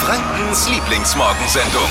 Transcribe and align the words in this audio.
Frankens 0.00 0.68
Lieblingsmorgensendung. 0.68 1.88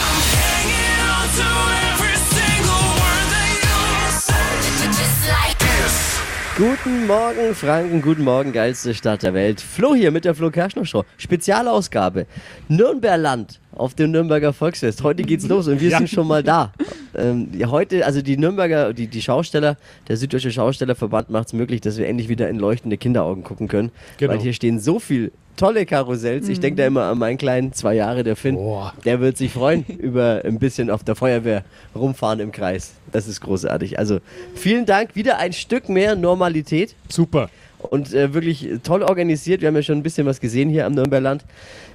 Guten 6.58 7.08
Morgen, 7.08 7.56
Franken, 7.56 8.02
guten 8.02 8.24
Morgen, 8.26 8.52
geilste 8.52 8.94
Stadt 8.94 9.24
der 9.24 9.34
Welt. 9.34 9.62
Flo 9.62 9.96
hier 9.96 10.12
mit 10.12 10.26
der 10.26 10.36
Flo 10.36 10.52
Kerschner 10.52 10.86
Show. 10.86 11.06
Spezialausgabe. 11.18 12.26
Nürnberland 12.68 13.62
auf 13.74 13.94
dem 13.94 14.12
Nürnberger 14.12 14.52
Volksfest. 14.52 15.02
Heute 15.04 15.24
geht's 15.24 15.48
los 15.48 15.70
und 15.70 15.80
wir 15.80 15.90
Ja. 15.92 16.00
sind 16.00 16.10
schon 16.10 16.28
mal 16.28 16.44
da. 16.44 16.74
Ähm, 17.16 17.48
ja, 17.58 17.70
heute, 17.70 18.06
also 18.06 18.22
die 18.22 18.36
Nürnberger, 18.36 18.92
die, 18.94 19.08
die 19.08 19.22
Schausteller, 19.22 19.78
der 20.10 20.18
Süddeutsche 20.18 20.52
Schaustellerverband 20.52 21.30
macht 21.30 21.48
es 21.48 21.54
möglich, 21.54 21.80
dass 21.80 21.98
wir 21.98 22.08
endlich 22.10 22.28
wieder 22.28 22.50
in 22.50 22.60
leuchtende 22.60 22.98
Kinderaugen 22.98 23.46
gucken 23.46 23.70
können. 23.70 23.92
Genau. 24.18 24.34
Weil 24.34 24.40
hier 24.40 24.52
stehen 24.54 24.80
so 24.82 25.00
viel 25.00 25.32
tolle 25.60 25.86
Karussells. 25.86 26.48
Ich 26.48 26.60
denke 26.60 26.82
da 26.82 26.88
immer 26.88 27.04
an 27.04 27.18
meinen 27.18 27.38
kleinen 27.38 27.74
zwei 27.74 27.94
Jahre, 27.96 28.24
der 28.24 28.36
Finn. 28.36 28.56
Boah. 28.56 28.94
Der 29.06 29.20
wird 29.20 29.38
sich 29.38 29.52
freuen 29.52 29.86
über 30.00 30.42
ein 30.46 30.58
bisschen 30.58 30.90
auf 30.90 31.04
der 31.04 31.16
Feuerwehr 31.16 31.64
rumfahren 31.94 32.40
im 32.40 32.52
Kreis. 32.52 32.94
Das 33.12 33.28
ist 33.28 33.42
großartig. 33.42 34.00
Also 34.00 34.20
vielen 34.56 34.86
Dank. 34.86 35.16
Wieder 35.16 35.38
ein 35.38 35.54
Stück 35.54 35.90
mehr 35.90 36.16
Normalität 36.16 36.96
Super. 37.10 37.50
und 37.80 38.14
äh, 38.14 38.34
wirklich 38.34 38.70
toll 38.84 39.04
organisiert. 39.04 39.62
Wir 39.62 39.68
haben 39.68 39.76
ja 39.76 39.84
schon 39.84 39.98
ein 39.98 40.04
bisschen 40.04 40.26
was 40.26 40.40
gesehen 40.40 40.70
hier 40.70 40.86
am 40.86 40.94
Nürnberland. 40.94 41.44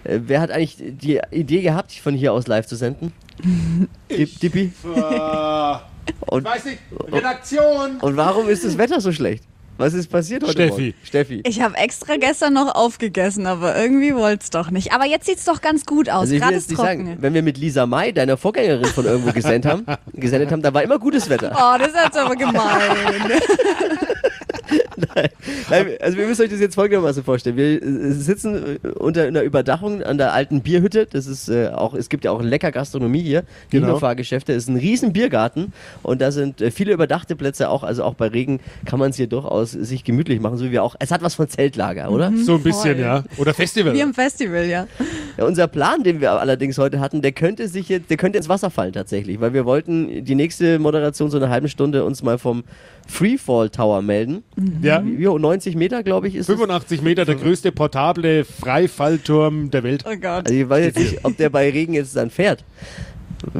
Äh, 0.04 0.20
wer 0.26 0.40
hat 0.40 0.50
eigentlich 0.50 0.76
die 0.78 1.20
Idee 1.30 1.62
gehabt, 1.62 1.92
von 1.92 2.14
hier 2.14 2.32
aus 2.32 2.46
live 2.46 2.66
zu 2.66 2.76
senden? 2.76 3.12
Dip, 4.10 4.38
Dippi? 4.40 4.72
Und, 6.26 6.44
Weiß 6.44 6.66
nicht, 6.66 6.78
Redaktion. 7.10 7.96
und 8.00 8.16
warum 8.16 8.48
ist 8.48 8.64
das 8.64 8.76
Wetter 8.76 9.00
so 9.00 9.10
schlecht? 9.10 9.42
Was 9.76 9.92
ist 9.92 10.08
passiert 10.08 10.42
heute 10.42 10.52
Steffi. 10.52 10.70
Morgen? 10.70 10.94
Steffi. 11.02 11.42
Ich 11.44 11.60
habe 11.60 11.76
extra 11.76 12.16
gestern 12.16 12.54
noch 12.54 12.74
aufgegessen, 12.74 13.46
aber 13.46 13.76
irgendwie 13.76 14.14
wollt's 14.14 14.50
doch 14.50 14.70
nicht. 14.70 14.92
Aber 14.92 15.04
jetzt 15.04 15.26
sieht's 15.26 15.44
doch 15.44 15.60
ganz 15.60 15.84
gut 15.84 16.08
aus. 16.08 16.22
Also 16.22 16.34
ich 16.34 16.40
will 16.40 16.40
Gerade 16.40 16.54
jetzt 16.54 16.62
ist 16.64 16.70
nicht 16.70 16.78
trocken. 16.78 17.06
sagen, 17.06 17.18
wenn 17.20 17.34
wir 17.34 17.42
mit 17.42 17.58
Lisa 17.58 17.84
May, 17.86 18.12
deiner 18.12 18.36
Vorgängerin 18.36 18.84
von 18.84 19.04
irgendwo 19.04 19.32
gesendet 19.32 19.66
haben, 19.66 19.84
gesendet 20.12 20.52
haben, 20.52 20.62
da 20.62 20.72
war 20.72 20.82
immer 20.82 20.98
gutes 20.98 21.28
Wetter. 21.28 21.52
Oh, 21.56 21.78
das 21.78 21.88
ist 21.88 21.96
jetzt 22.04 22.16
aber 22.16 22.36
gemein. 22.36 22.60
Nein, 25.70 25.88
also 26.00 26.16
wir 26.16 26.26
müssen 26.26 26.42
euch 26.42 26.50
das 26.50 26.60
jetzt 26.60 26.74
folgendermaßen 26.74 27.24
vorstellen. 27.24 27.56
Wir 27.56 27.82
äh, 27.82 28.12
sitzen 28.12 28.78
äh, 28.82 28.88
unter 28.88 29.24
einer 29.24 29.42
Überdachung 29.42 30.02
an 30.02 30.18
der 30.18 30.32
alten 30.32 30.60
Bierhütte. 30.62 31.06
Das 31.06 31.26
ist 31.26 31.48
äh, 31.48 31.68
auch, 31.68 31.94
es 31.94 32.08
gibt 32.08 32.24
ja 32.24 32.30
auch 32.30 32.42
lecker 32.42 32.70
Gastronomie 32.72 33.22
hier, 33.22 33.44
Genau. 33.70 33.88
nur 33.88 34.00
Fahrgeschäfte. 34.00 34.52
Es 34.52 34.64
ist 34.64 34.68
ein 34.68 34.76
riesen 34.76 35.12
Biergarten 35.12 35.72
und 36.02 36.20
da 36.20 36.30
sind 36.30 36.60
äh, 36.60 36.70
viele 36.70 36.92
überdachte 36.92 37.36
Plätze 37.36 37.68
auch. 37.68 37.82
Also 37.82 38.04
auch 38.04 38.14
bei 38.14 38.28
Regen 38.28 38.60
kann 38.84 38.98
man 38.98 39.10
es 39.10 39.16
hier 39.16 39.26
durchaus 39.26 39.72
sich 39.72 40.04
gemütlich 40.04 40.40
machen, 40.40 40.56
so 40.58 40.64
wie 40.66 40.72
wir 40.72 40.82
auch. 40.82 40.96
Es 40.98 41.10
hat 41.10 41.22
was 41.22 41.34
von 41.34 41.48
Zeltlager, 41.48 42.10
oder? 42.10 42.32
So 42.36 42.54
ein 42.56 42.62
bisschen, 42.62 42.94
Voll. 42.96 43.00
ja. 43.04 43.24
Oder 43.38 43.54
Festival. 43.54 43.94
Wie 43.94 44.00
im 44.00 44.14
Festival, 44.14 44.64
ja. 44.66 44.86
Ja, 45.36 45.44
unser 45.44 45.66
Plan, 45.66 46.02
den 46.02 46.20
wir 46.20 46.32
allerdings 46.32 46.78
heute 46.78 47.00
hatten, 47.00 47.22
der 47.22 47.32
könnte 47.32 47.68
sich 47.68 47.88
jetzt, 47.88 48.10
der 48.10 48.16
könnte 48.16 48.38
ins 48.38 48.48
Wasser 48.48 48.70
fallen 48.70 48.92
tatsächlich, 48.92 49.40
weil 49.40 49.52
wir 49.52 49.64
wollten 49.64 50.24
die 50.24 50.34
nächste 50.34 50.78
Moderation 50.78 51.30
so 51.30 51.36
eine 51.38 51.48
halbe 51.50 51.68
Stunde 51.68 52.04
uns 52.04 52.22
mal 52.22 52.38
vom 52.38 52.64
Freefall 53.06 53.70
Tower 53.70 54.02
melden. 54.02 54.42
ja. 54.82 55.02
Wie 55.04 55.26
hoch? 55.28 55.38
90 55.38 55.76
Meter, 55.76 56.02
glaube 56.02 56.28
ich, 56.28 56.34
ist 56.34 56.48
es. 56.48 56.54
85 56.56 57.02
Meter, 57.02 57.24
der 57.24 57.36
größte 57.36 57.72
portable 57.72 58.44
Freifallturm 58.44 59.70
der 59.70 59.82
Welt. 59.82 60.04
Oh 60.06 60.16
Gott. 60.16 60.46
Also 60.46 60.54
ich 60.54 60.68
weiß 60.68 60.84
jetzt 60.86 60.98
nicht, 60.98 61.24
ob 61.24 61.36
der 61.36 61.50
bei 61.50 61.70
Regen 61.70 61.94
jetzt 61.94 62.16
dann 62.16 62.30
fährt. 62.30 62.64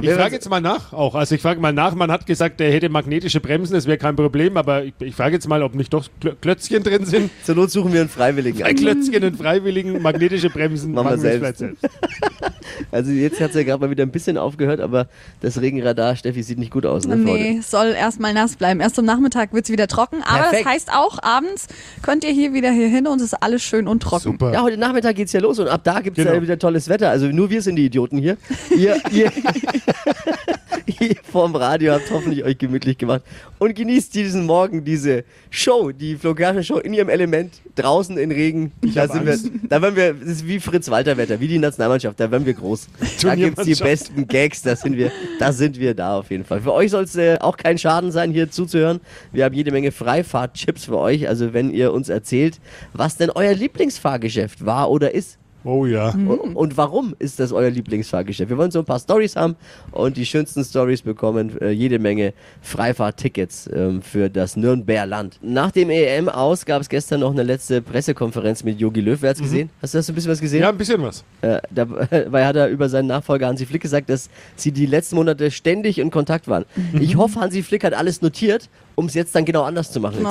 Ich 0.00 0.10
frage 0.10 0.34
jetzt 0.34 0.48
mal 0.48 0.60
nach 0.60 0.92
auch. 0.92 1.14
Also 1.14 1.34
ich 1.34 1.42
frage 1.42 1.60
mal 1.60 1.72
nach, 1.72 1.94
man 1.94 2.10
hat 2.10 2.26
gesagt, 2.26 2.60
er 2.60 2.70
hätte 2.72 2.88
magnetische 2.88 3.40
Bremsen, 3.40 3.74
das 3.74 3.86
wäre 3.86 3.98
kein 3.98 4.16
Problem, 4.16 4.56
aber 4.56 4.84
ich, 4.84 4.94
ich 5.00 5.14
frage 5.14 5.34
jetzt 5.34 5.48
mal, 5.48 5.62
ob 5.62 5.74
nicht 5.74 5.92
doch 5.92 6.04
Klö- 6.22 6.34
Klötzchen 6.40 6.82
drin 6.82 7.04
sind. 7.04 7.30
Zur 7.44 7.54
Not 7.56 7.70
suchen 7.70 7.92
wir 7.92 8.00
einen 8.00 8.08
Freiwilligen. 8.08 8.62
Ein. 8.62 8.76
Klötzchen 8.76 9.24
und 9.24 9.36
Freiwilligen, 9.36 10.00
magnetische 10.02 10.50
Bremsen 10.50 10.92
Machen 10.92 11.08
wir 11.08 11.14
es 11.14 11.20
selbst. 11.20 11.58
vielleicht 11.58 11.76
Also 12.90 13.12
jetzt 13.12 13.40
hat 13.40 13.50
es 13.50 13.56
ja 13.56 13.62
gerade 13.62 13.80
mal 13.80 13.90
wieder 13.90 14.02
ein 14.04 14.10
bisschen 14.10 14.36
aufgehört, 14.36 14.80
aber 14.80 15.06
das 15.40 15.60
Regenradar, 15.60 16.16
Steffi, 16.16 16.42
sieht 16.42 16.58
nicht 16.58 16.72
gut 16.72 16.86
aus. 16.86 17.06
Ne. 17.06 17.16
Nee, 17.16 17.60
soll 17.62 17.88
erstmal 17.96 18.34
nass 18.34 18.56
bleiben. 18.56 18.80
Erst 18.80 18.98
am 18.98 19.04
Nachmittag 19.04 19.52
wird's 19.52 19.70
wieder 19.70 19.86
trocken. 19.86 20.22
Aber 20.24 20.38
Perfekt. 20.44 20.66
das 20.66 20.72
heißt 20.72 20.90
auch, 20.92 21.18
abends 21.22 21.68
könnt 22.02 22.24
ihr 22.24 22.30
hier 22.32 22.52
wieder 22.52 22.70
hier 22.72 22.88
hin 22.88 23.06
und 23.06 23.18
es 23.20 23.26
ist 23.32 23.34
alles 23.34 23.62
schön 23.62 23.86
und 23.86 24.02
trocken. 24.02 24.22
Super. 24.24 24.52
Ja, 24.52 24.62
heute 24.62 24.76
Nachmittag 24.76 25.14
geht's 25.16 25.32
ja 25.32 25.40
los 25.40 25.58
und 25.58 25.68
ab 25.68 25.82
da 25.84 26.00
gibt's 26.00 26.18
Genau. 26.18 26.32
ja 26.34 26.42
wieder 26.42 26.58
tolles 26.58 26.88
Wetter. 26.88 27.10
Also 27.10 27.26
nur 27.26 27.48
wir 27.50 27.62
sind 27.62 27.76
die 27.76 27.86
Idioten 27.86 28.18
hier. 28.18 28.36
Ihr, 28.76 28.96
ihr, 29.12 29.30
ihr 31.00 31.16
vorm 31.22 31.56
Radio 31.56 31.92
habt 31.92 32.10
hoffentlich 32.10 32.44
euch 32.44 32.58
gemütlich 32.58 32.98
gemacht 32.98 33.22
und 33.58 33.74
genießt 33.74 34.14
diesen 34.14 34.46
Morgen 34.46 34.84
diese 34.84 35.24
Show, 35.50 35.92
die 35.92 36.16
Flo 36.16 36.34
Kerschner 36.34 36.62
Show 36.62 36.78
in 36.78 36.92
ihrem 36.92 37.08
Element, 37.08 37.54
draußen 37.74 38.18
in 38.18 38.30
Regen. 38.30 38.72
Da 38.94 39.02
hab 39.02 39.12
sind 39.12 39.26
wir, 39.26 39.38
da 39.68 39.82
werden 39.82 39.96
wir, 39.96 40.14
das 40.14 40.28
ist 40.28 40.46
wie 40.46 40.60
Fritz 40.60 40.90
Walter 40.90 41.16
Wetter, 41.16 41.40
wie 41.40 41.48
die 41.48 41.58
Nationalmannschaft, 41.58 42.18
da 42.20 42.30
werden 42.30 42.46
wir 42.46 42.54
groß. 42.54 42.88
Da 43.22 43.34
gibt's 43.34 43.64
die 43.64 43.74
Turniermannschaft. 43.74 43.82
besten 43.82 44.26
Gags, 44.26 44.62
da 44.62 44.76
sind 44.76 44.96
wir, 44.96 45.10
da 45.38 45.52
sind 45.52 45.78
wir 45.78 45.94
da 45.94 46.18
auf 46.18 46.30
jeden 46.30 46.44
Fall. 46.44 46.60
Für 46.60 46.72
euch 46.72 46.90
soll 46.90 47.04
es 47.04 47.16
äh, 47.16 47.38
auch 47.40 47.56
kein 47.56 47.78
Schaden 47.78 48.12
sein, 48.12 48.30
hier 48.30 48.50
zuzuhören. 48.50 49.00
Wir 49.32 49.44
haben 49.44 49.54
jede 49.54 49.70
Menge 49.70 49.92
Freifahrtchips 49.92 50.84
für 50.84 50.98
euch, 50.98 51.28
also 51.28 51.52
wenn 51.52 51.70
ihr 51.70 51.92
uns 51.92 52.08
erzählt, 52.08 52.60
was 52.92 53.16
denn 53.16 53.30
euer 53.30 53.54
Lieblingsfahrgeschäft 53.54 54.64
war 54.64 54.90
oder 54.90 55.14
ist. 55.14 55.38
Oh 55.64 55.86
ja. 55.86 56.10
Und- 56.10 56.54
Und 56.54 56.76
warum 56.76 57.14
ist 57.18 57.40
das 57.40 57.50
euer 57.52 57.70
Lieblingsfahrgeschäft? 57.70 58.50
Wir 58.50 58.58
wollen 58.58 58.70
so 58.70 58.80
ein 58.80 58.84
paar 58.84 58.98
Stories 58.98 59.34
haben 59.36 59.56
und 59.92 60.16
die 60.16 60.26
schönsten 60.26 60.62
Stories 60.64 61.02
bekommen 61.02 61.58
äh, 61.60 61.70
jede 61.70 61.98
Menge 61.98 62.34
Freifahrttickets 62.62 63.68
ähm, 63.74 64.02
für 64.02 64.28
das 64.28 64.56
Nürnberland. 64.56 65.38
Nach 65.42 65.70
dem 65.70 65.88
EM 65.90 66.28
aus 66.28 66.66
gab 66.66 66.82
es 66.82 66.88
gestern 66.88 67.20
noch 67.20 67.32
eine 67.32 67.42
letzte 67.42 67.80
Pressekonferenz 67.80 68.62
mit 68.62 68.78
Jogi 68.78 69.00
Löw. 69.00 69.20
Wer 69.22 69.30
hat's 69.30 69.40
gesehen? 69.40 69.70
Hast 69.80 69.94
du 69.94 70.00
du 70.00 70.12
ein 70.12 70.14
bisschen 70.14 70.30
was 70.32 70.40
gesehen? 70.40 70.60
Ja, 70.60 70.68
ein 70.68 70.76
bisschen 70.76 71.00
was. 71.02 71.24
Äh, 71.40 71.60
dabei 71.70 72.44
hat 72.46 72.56
er 72.56 72.68
über 72.68 72.88
seinen 72.88 73.06
Nachfolger 73.06 73.46
Hansi 73.46 73.64
Flick 73.64 73.80
gesagt, 73.82 74.10
dass 74.10 74.28
sie 74.56 74.70
die 74.72 74.86
letzten 74.86 75.16
Monate 75.16 75.50
ständig 75.50 75.98
in 75.98 76.10
Kontakt 76.10 76.46
waren. 76.46 76.64
Ich 77.00 77.16
hoffe, 77.16 77.40
Hansi 77.40 77.62
Flick 77.62 77.84
hat 77.84 77.94
alles 77.94 78.20
notiert, 78.20 78.68
um 78.94 79.06
es 79.06 79.14
jetzt 79.14 79.34
dann 79.34 79.44
genau 79.44 79.62
anders 79.62 79.90
zu 79.90 80.00
machen. 80.00 80.24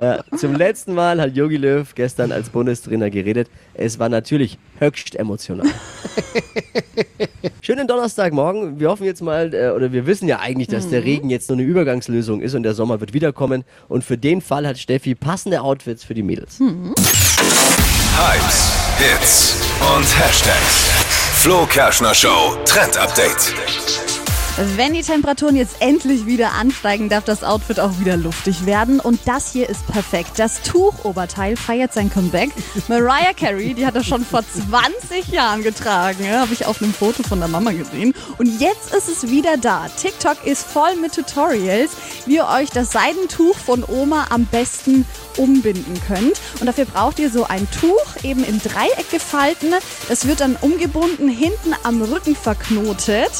Äh, 0.00 0.18
zum 0.36 0.54
letzten 0.54 0.94
Mal 0.94 1.20
hat 1.20 1.36
Jogi 1.36 1.56
Löw 1.56 1.94
gestern 1.94 2.32
als 2.32 2.50
Bundestrainer 2.50 3.10
geredet. 3.10 3.48
Es 3.74 3.98
war 3.98 4.08
natürlich 4.08 4.58
höchst 4.78 5.14
emotional. 5.16 5.66
Schönen 7.60 7.86
Donnerstagmorgen. 7.86 8.80
Wir 8.80 8.88
hoffen 8.88 9.04
jetzt 9.04 9.22
mal, 9.22 9.52
äh, 9.54 9.70
oder 9.70 9.92
wir 9.92 10.06
wissen 10.06 10.26
ja 10.28 10.40
eigentlich, 10.40 10.68
dass 10.68 10.88
der 10.88 11.04
Regen 11.04 11.30
jetzt 11.30 11.48
nur 11.48 11.58
eine 11.58 11.66
Übergangslösung 11.66 12.40
ist 12.40 12.54
und 12.54 12.62
der 12.62 12.74
Sommer 12.74 13.00
wird 13.00 13.12
wiederkommen. 13.12 13.64
Und 13.88 14.04
für 14.04 14.18
den 14.18 14.40
Fall 14.40 14.66
hat 14.66 14.78
Steffi 14.78 15.14
passende 15.14 15.60
Outfits 15.60 16.04
für 16.04 16.14
die 16.14 16.22
Mädels. 16.22 16.58
Hypes, 18.18 18.72
Hits 18.98 19.56
und 19.80 20.04
Hashtags. 20.18 20.88
Flo 21.34 21.66
Kerschner 21.66 22.14
Show 22.14 22.56
Trend 22.64 22.96
Update. 22.98 24.07
Wenn 24.74 24.92
die 24.92 25.02
Temperaturen 25.02 25.54
jetzt 25.54 25.76
endlich 25.80 26.26
wieder 26.26 26.54
ansteigen, 26.54 27.08
darf 27.08 27.22
das 27.22 27.44
Outfit 27.44 27.78
auch 27.78 28.00
wieder 28.00 28.16
luftig 28.16 28.66
werden. 28.66 28.98
Und 28.98 29.20
das 29.24 29.52
hier 29.52 29.68
ist 29.68 29.86
perfekt. 29.86 30.32
Das 30.36 30.62
Tuchoberteil 30.62 31.56
feiert 31.56 31.92
sein 31.92 32.10
Comeback. 32.10 32.50
Mariah 32.88 33.34
Carey, 33.34 33.74
die 33.74 33.86
hat 33.86 33.94
das 33.94 34.06
schon 34.06 34.24
vor 34.24 34.42
20 34.42 35.28
Jahren 35.28 35.62
getragen. 35.62 36.24
Ja, 36.24 36.40
Habe 36.40 36.54
ich 36.54 36.66
auf 36.66 36.82
einem 36.82 36.92
Foto 36.92 37.22
von 37.22 37.38
der 37.38 37.46
Mama 37.46 37.70
gesehen. 37.70 38.14
Und 38.38 38.60
jetzt 38.60 38.92
ist 38.92 39.08
es 39.08 39.30
wieder 39.30 39.58
da. 39.58 39.86
TikTok 39.96 40.44
ist 40.44 40.66
voll 40.66 40.96
mit 40.96 41.14
Tutorials, 41.14 41.92
wie 42.26 42.36
ihr 42.36 42.48
euch 42.48 42.70
das 42.70 42.90
Seidentuch 42.90 43.54
von 43.54 43.84
Oma 43.86 44.26
am 44.30 44.46
besten 44.46 45.06
umbinden 45.38 46.00
könnt. 46.06 46.40
Und 46.60 46.66
dafür 46.66 46.84
braucht 46.84 47.18
ihr 47.18 47.30
so 47.30 47.44
ein 47.44 47.66
Tuch, 47.80 48.22
eben 48.24 48.44
im 48.44 48.60
Dreieck 48.60 49.10
gefalten. 49.10 49.72
Das 50.08 50.26
wird 50.26 50.40
dann 50.40 50.56
umgebunden, 50.60 51.28
hinten 51.28 51.74
am 51.84 52.02
Rücken 52.02 52.36
verknotet. 52.36 53.30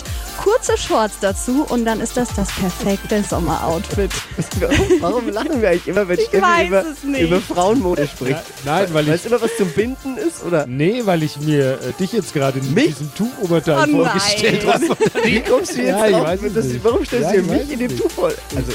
Kurze 0.43 0.79
Shorts 0.79 1.17
dazu 1.21 1.65
und 1.69 1.85
dann 1.85 2.01
ist 2.01 2.17
das 2.17 2.29
das 2.37 2.49
perfekte 2.53 3.23
Sommeroutfit. 3.29 4.11
Warum 5.01 5.29
lachen 5.31 5.61
wir 5.61 5.71
eigentlich 5.71 5.89
immer, 5.89 6.07
wenn 6.09 6.19
Ich 6.19 6.27
Steffi 6.27 6.67
über, 6.67 6.85
nicht. 7.05 7.21
über 7.23 7.41
Frauenmode 7.41 8.07
spricht? 8.07 8.31
Ja, 8.33 8.43
nein, 8.65 8.87
weil 8.93 9.09
es 9.09 9.27
immer 9.27 9.41
was 9.43 9.51
zum 9.57 9.69
Binden 9.73 10.17
ist, 10.17 10.45
oder? 10.47 10.67
Nee, 10.67 11.03
weil 11.05 11.23
ich 11.25 11.41
mir 11.41 11.73
äh, 11.81 11.93
dich 11.99 12.13
jetzt 12.13 12.33
gerade 12.35 12.61
in 12.61 12.73
Mich? 12.75 12.87
diesem 12.87 13.13
Tuchoberteil 13.15 13.89
Oh 13.93 14.05
vorgestellt 14.05 14.65
habe. 14.67 14.85
Wie 15.25 15.41
kommst 15.41 15.77
du 15.77 15.83
jetzt 15.83 15.89
Ja, 15.89 16.07
ich 16.07 16.13
drauf? 16.17 16.41
nicht. 16.43 16.85
warum 16.85 17.05
stellst 17.05 17.27
Ja, 17.27 17.33
du 17.33 17.39
ich 17.41 17.47
mich 17.47 17.73
in 17.73 17.79
nicht. 17.87 17.99
Tuch 18.03 18.11
voll? 18.11 18.35
Also, 18.55 18.73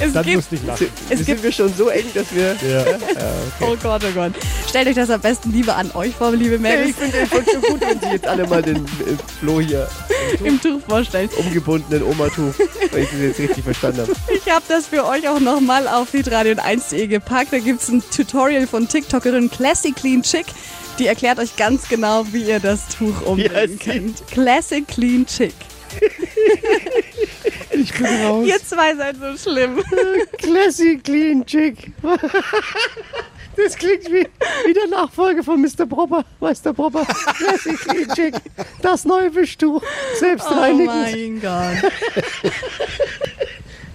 Es 0.00 0.12
Dann 0.12 0.24
gibt, 0.24 0.36
musste 0.36 0.54
ich 0.56 0.64
lachen. 0.66 0.86
Es 1.08 1.18
sind 1.18 1.26
gibt- 1.26 1.42
wir 1.44 1.52
schon 1.52 1.72
so 1.74 1.88
eng, 1.88 2.04
dass 2.14 2.31
wir... 2.34 2.56
Ja. 2.68 2.84
oh 3.60 3.76
Gott, 3.82 4.02
oh 4.04 4.12
Gott. 4.14 4.32
Stellt 4.68 4.88
euch 4.88 4.94
das 4.94 5.10
am 5.10 5.20
besten 5.20 5.52
lieber 5.52 5.76
an 5.76 5.90
euch 5.94 6.14
vor, 6.14 6.32
liebe 6.32 6.56
Ich 6.56 6.60
Mädels, 6.60 6.96
finde 6.96 7.18
den 7.18 7.28
schon 7.28 7.62
gut, 7.62 7.80
wenn 7.80 8.00
sie 8.00 8.06
jetzt 8.06 8.26
alle 8.26 8.46
mal 8.46 8.62
den 8.62 8.76
äh, 8.76 9.16
Flo 9.40 9.60
hier 9.60 9.88
im 10.44 10.60
Tuch 10.60 10.80
vorstellen. 10.88 11.28
umgebundenen 11.36 12.02
Oma-Tuch, 12.02 12.54
wenn 12.90 13.02
ich 13.02 13.10
das 13.10 13.20
jetzt 13.20 13.38
richtig 13.38 13.64
verstanden 13.64 14.02
habe. 14.02 14.12
Ich 14.34 14.50
habe 14.50 14.64
das 14.68 14.86
für 14.86 15.06
euch 15.06 15.28
auch 15.28 15.40
nochmal 15.40 15.86
auf 15.88 16.12
hitradio1.de 16.12 17.06
gepackt. 17.06 17.52
Da 17.52 17.58
gibt's 17.58 17.88
ein 17.88 18.02
Tutorial 18.14 18.66
von 18.66 18.88
TikTokerin 18.88 19.50
Classic 19.50 19.94
Clean 19.94 20.22
Chick. 20.22 20.46
Die 20.98 21.06
erklärt 21.06 21.38
euch 21.38 21.56
ganz 21.56 21.88
genau, 21.88 22.26
wie 22.32 22.44
ihr 22.44 22.60
das 22.60 22.88
Tuch 22.88 23.22
umbinden 23.26 23.78
könnt. 23.78 24.26
Classic 24.30 24.86
Clean 24.86 25.26
Chick. 25.26 25.54
Ich 27.94 28.24
raus. 28.24 28.46
Ihr 28.46 28.58
zwei 28.64 28.94
seid 28.94 29.16
so 29.16 29.36
schlimm. 29.36 29.82
Classy 30.38 30.98
Clean 30.98 31.44
Chick. 31.44 31.92
Das 33.54 33.76
klingt 33.76 34.10
wie, 34.10 34.26
wie 34.66 34.72
der 34.72 34.86
Nachfolger 34.88 35.42
von 35.42 35.60
Mr. 35.60 35.84
Propper. 35.86 36.24
Meister 36.40 36.72
Propper. 36.72 37.04
Classy 37.36 37.74
Clean 37.74 38.08
Chick. 38.08 38.34
Das 38.80 39.04
neue 39.04 39.34
Wischtuch. 39.34 39.82
Selbstreinigend. 40.18 40.88
Oh 40.88 41.12
mein 41.12 41.40
Gott. 41.42 41.92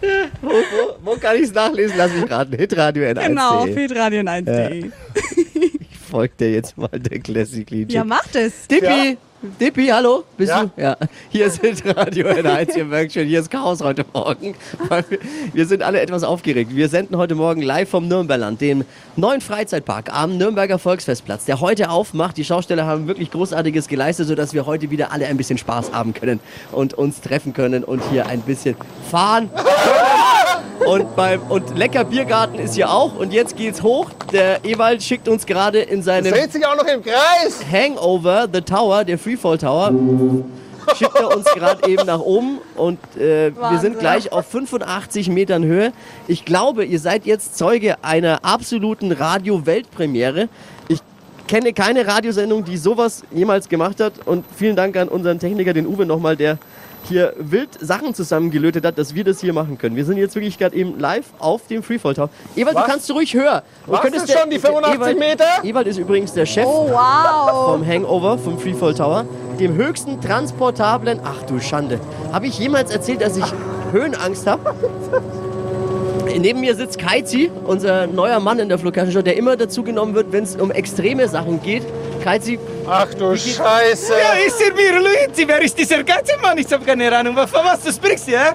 wo, 0.43 0.49
wo, 0.49 0.97
wo 1.01 1.17
kann 1.17 1.37
ich 1.37 1.43
es 1.43 1.53
nachlesen? 1.53 1.97
Lass 1.97 2.13
mich 2.13 2.29
raten. 2.29 2.55
Hitradio 2.55 3.03
N1. 3.03 3.27
Genau, 3.27 3.65
Fedradio 3.65 4.21
1.de. 4.21 4.91
Folgt 6.09 6.39
dir 6.39 6.51
jetzt 6.51 6.77
mal 6.77 6.89
der 6.93 7.19
Classy 7.19 7.65
Clean 7.65 7.87
Chick. 7.87 7.95
Ja, 7.95 8.03
macht 8.03 8.35
es. 8.35 8.67
Dippi, 8.67 9.17
Dippi, 9.41 9.85
hallo, 9.87 10.23
bist 10.35 10.49
Ja. 10.49 10.63
du? 10.65 10.81
Ja. 10.81 10.97
Hier 11.29 11.45
ist 11.45 11.61
Radio 11.85 12.27
N1, 12.27 12.75
ihr 12.75 12.85
merkt 12.85 13.13
schon, 13.13 13.25
hier 13.25 13.39
ist 13.39 13.51
Chaos 13.51 13.81
heute 13.83 14.03
Morgen. 14.11 14.55
Wir 15.53 15.67
sind 15.67 15.83
alle 15.83 16.01
etwas 16.01 16.23
aufgeregt. 16.23 16.75
Wir 16.75 16.89
senden 16.89 17.17
heute 17.17 17.35
Morgen 17.35 17.61
live 17.61 17.87
vom 17.87 18.07
Nürnberland, 18.07 18.59
dem 18.61 18.83
neuen 19.15 19.39
Freizeitpark 19.41 20.11
am 20.11 20.37
Nürnberger 20.37 20.79
Volksfestplatz, 20.79 21.45
der 21.45 21.61
heute 21.61 21.91
aufmacht. 21.91 22.35
Die 22.37 22.45
Schausteller 22.45 22.87
haben 22.87 23.07
wirklich 23.07 23.29
Großartiges 23.29 23.87
geleistet, 23.87 24.27
sodass 24.27 24.53
wir 24.55 24.65
heute 24.65 24.89
wieder 24.89 25.11
alle 25.11 25.27
ein 25.27 25.37
bisschen 25.37 25.59
Spaß 25.59 25.91
haben 25.93 26.15
können 26.15 26.39
und 26.71 26.95
uns 26.95 27.21
treffen 27.21 27.53
können 27.53 27.83
und 27.83 28.01
hier 28.09 28.25
ein 28.25 28.41
bisschen 28.41 28.75
fahren 29.11 29.51
können. 29.53 29.67
Und, 30.85 31.15
beim, 31.15 31.41
und 31.49 31.77
lecker 31.77 32.03
Biergarten 32.03 32.59
ist 32.59 32.75
hier 32.75 32.89
auch. 32.89 33.15
Und 33.15 33.33
jetzt 33.33 33.57
geht's 33.57 33.81
hoch. 33.81 34.09
Der 34.31 34.63
Ewald 34.63 35.03
schickt 35.03 35.27
uns 35.27 35.45
gerade 35.45 35.79
in 35.79 36.03
seinem 36.03 36.31
Dreht 36.31 36.51
sich 36.51 36.65
auch 36.65 36.75
noch 36.75 36.85
im 36.85 37.01
Kreis. 37.01 37.59
Hangover, 37.69 38.47
The 38.51 38.61
Tower, 38.61 39.03
der 39.03 39.17
Freefall 39.17 39.57
Tower, 39.57 39.91
schickt 40.95 41.15
er 41.15 41.35
uns 41.35 41.45
gerade 41.45 41.89
eben 41.89 42.05
nach 42.05 42.19
oben 42.19 42.59
und 42.75 42.99
äh, 43.17 43.51
wir 43.53 43.79
sind 43.79 43.99
gleich 43.99 44.31
auf 44.31 44.45
85 44.47 45.29
Metern 45.29 45.63
Höhe. 45.63 45.91
Ich 46.27 46.45
glaube, 46.45 46.85
ihr 46.85 46.99
seid 46.99 47.25
jetzt 47.25 47.57
Zeuge 47.57 48.03
einer 48.03 48.45
absoluten 48.45 49.11
Radio-Weltpremiere. 49.11 50.47
Ich 50.87 50.99
kenne 51.47 51.73
keine 51.73 52.07
Radiosendung, 52.07 52.63
die 52.63 52.77
sowas 52.77 53.23
jemals 53.31 53.69
gemacht 53.69 53.99
hat 53.99 54.13
und 54.25 54.45
vielen 54.55 54.75
Dank 54.75 54.95
an 54.97 55.09
unseren 55.09 55.39
Techniker, 55.39 55.73
den 55.73 55.87
Uwe 55.87 56.05
nochmal, 56.05 56.35
der 56.35 56.57
hier 57.03 57.33
wild 57.37 57.69
Sachen 57.79 58.13
zusammengelötet 58.13 58.85
hat, 58.85 58.97
dass 58.97 59.15
wir 59.15 59.23
das 59.23 59.39
hier 59.39 59.53
machen 59.53 59.77
können. 59.77 59.95
Wir 59.95 60.05
sind 60.05 60.17
jetzt 60.17 60.35
wirklich 60.35 60.57
gerade 60.57 60.75
eben 60.75 60.99
live 60.99 61.25
auf 61.39 61.65
dem 61.67 61.83
Freefall 61.83 62.13
Tower. 62.15 62.29
Ewald, 62.55 62.75
du 62.75 62.79
Was? 62.81 62.87
kannst 62.87 63.09
du 63.09 63.13
ruhig 63.13 63.33
höher. 63.33 63.63
Du 63.85 63.91
Was 63.93 64.01
könntest 64.01 64.29
ist 64.29 64.37
schon 64.39 64.49
die 64.49 64.59
85 64.59 64.95
Ewald, 64.99 65.19
Meter? 65.19 65.45
Ewald 65.63 65.87
ist 65.87 65.97
übrigens 65.97 66.33
der 66.33 66.45
Chef 66.45 66.65
Oh, 66.65 66.89
wow. 66.89 67.71
vom 67.71 67.85
Hangover, 67.87 68.37
vom 68.37 68.59
Freefall 68.59 68.93
Tower, 68.93 69.25
dem 69.59 69.75
höchsten 69.75 70.19
transportablen. 70.19 71.19
Ach 71.23 71.43
du 71.43 71.59
Schande. 71.59 71.99
Habe 72.33 72.47
ich 72.47 72.59
jemals 72.59 72.91
erzählt, 72.91 73.21
dass 73.21 73.37
ich 73.37 73.45
Höhenangst 73.91 74.45
habe? 74.47 74.73
Neben 76.39 76.59
mir 76.59 76.75
sitzt 76.75 76.99
Kaizi, 76.99 77.49
unser 77.65 78.05
neuer 78.05 78.39
Mann 78.39 78.59
in 78.59 78.69
der 78.69 78.77
Flugkastenshow, 78.77 79.21
der 79.23 79.37
immer 79.37 79.55
dazu 79.55 79.81
genommen 79.81 80.13
wird, 80.13 80.31
wenn 80.31 80.43
es 80.43 80.55
um 80.55 80.69
extreme 80.71 81.27
Sachen 81.27 81.61
geht. 81.63 81.83
Kaizi, 82.27 82.59
Ach 82.85 83.13
du 83.13 83.37
Scheiße. 83.37 84.11
Ja, 84.11 84.33
ist 84.45 84.59
er 84.61 84.73
mir, 84.73 84.99
Luigi? 84.99 85.47
Wer 85.47 85.61
ist 85.61 85.77
dieser 85.77 86.03
ganze 86.03 86.35
Mann? 86.41 86.57
Ich 86.57 86.69
habe 86.73 86.83
keine 86.83 87.09
Ahnung, 87.17 87.37
von 87.37 87.63
was 87.63 87.81
du 87.83 87.89
sprichst, 87.93 88.27
ja? 88.27 88.53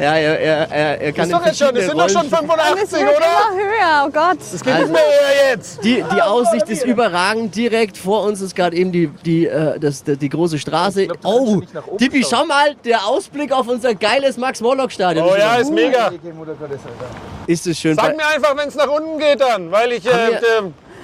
ja, 0.00 0.16
er, 0.16 0.40
er, 0.40 0.70
er, 0.72 1.00
er 1.02 1.12
kann 1.12 1.26
ist 1.26 1.32
doch 1.32 1.46
jetzt 1.46 1.58
schon, 1.58 1.74
das 1.76 1.84
sind 1.84 1.96
doch 1.96 2.08
schon 2.08 2.28
verschiedene 2.28 2.52
Und 2.54 2.82
es 2.82 2.90
85, 2.90 3.00
wird 3.00 3.16
oder? 3.16 3.26
immer 3.26 3.62
höher, 3.62 4.04
oh 4.04 4.10
Gott. 4.10 4.38
Das 4.40 4.64
geht 4.64 4.74
Also- 4.74 4.86
nicht 4.86 4.92
mehr 4.94 5.02
höher 5.02 5.50
jetzt. 5.52 5.84
Die, 5.84 6.04
die 6.12 6.22
Aussicht 6.22 6.68
ist 6.68 6.84
überragend. 6.86 7.54
Direkt 7.54 7.96
vor 7.96 8.24
uns 8.24 8.40
ist 8.40 8.56
gerade 8.56 8.76
eben 8.76 8.90
die, 8.90 9.06
die, 9.24 9.46
äh, 9.46 9.78
das, 9.78 10.02
die, 10.02 10.16
die 10.16 10.28
große 10.28 10.58
Straße. 10.58 11.06
glaub, 11.06 11.18
oh, 11.22 11.60
Tippi, 11.98 12.24
schau 12.28 12.46
mal, 12.46 12.74
der 12.84 13.06
Ausblick 13.06 13.52
auf 13.52 13.68
unser 13.68 13.94
geiles 13.94 14.36
Max-Morlock-Stadion. 14.38 15.24
Oh 15.24 15.36
ja, 15.36 15.54
ist 15.54 15.70
mega. 15.70 16.10
Ist 17.46 17.64
es 17.68 17.78
schön. 17.78 17.94
Sag 17.94 18.16
mir 18.16 18.26
einfach, 18.26 18.56
wenn 18.56 18.68
es 18.68 18.74
nach 18.74 18.88
unten 18.88 19.20
geht 19.20 19.40
dann, 19.40 19.70
weil 19.70 19.92
ich... 19.92 20.04
Äh, 20.04 20.40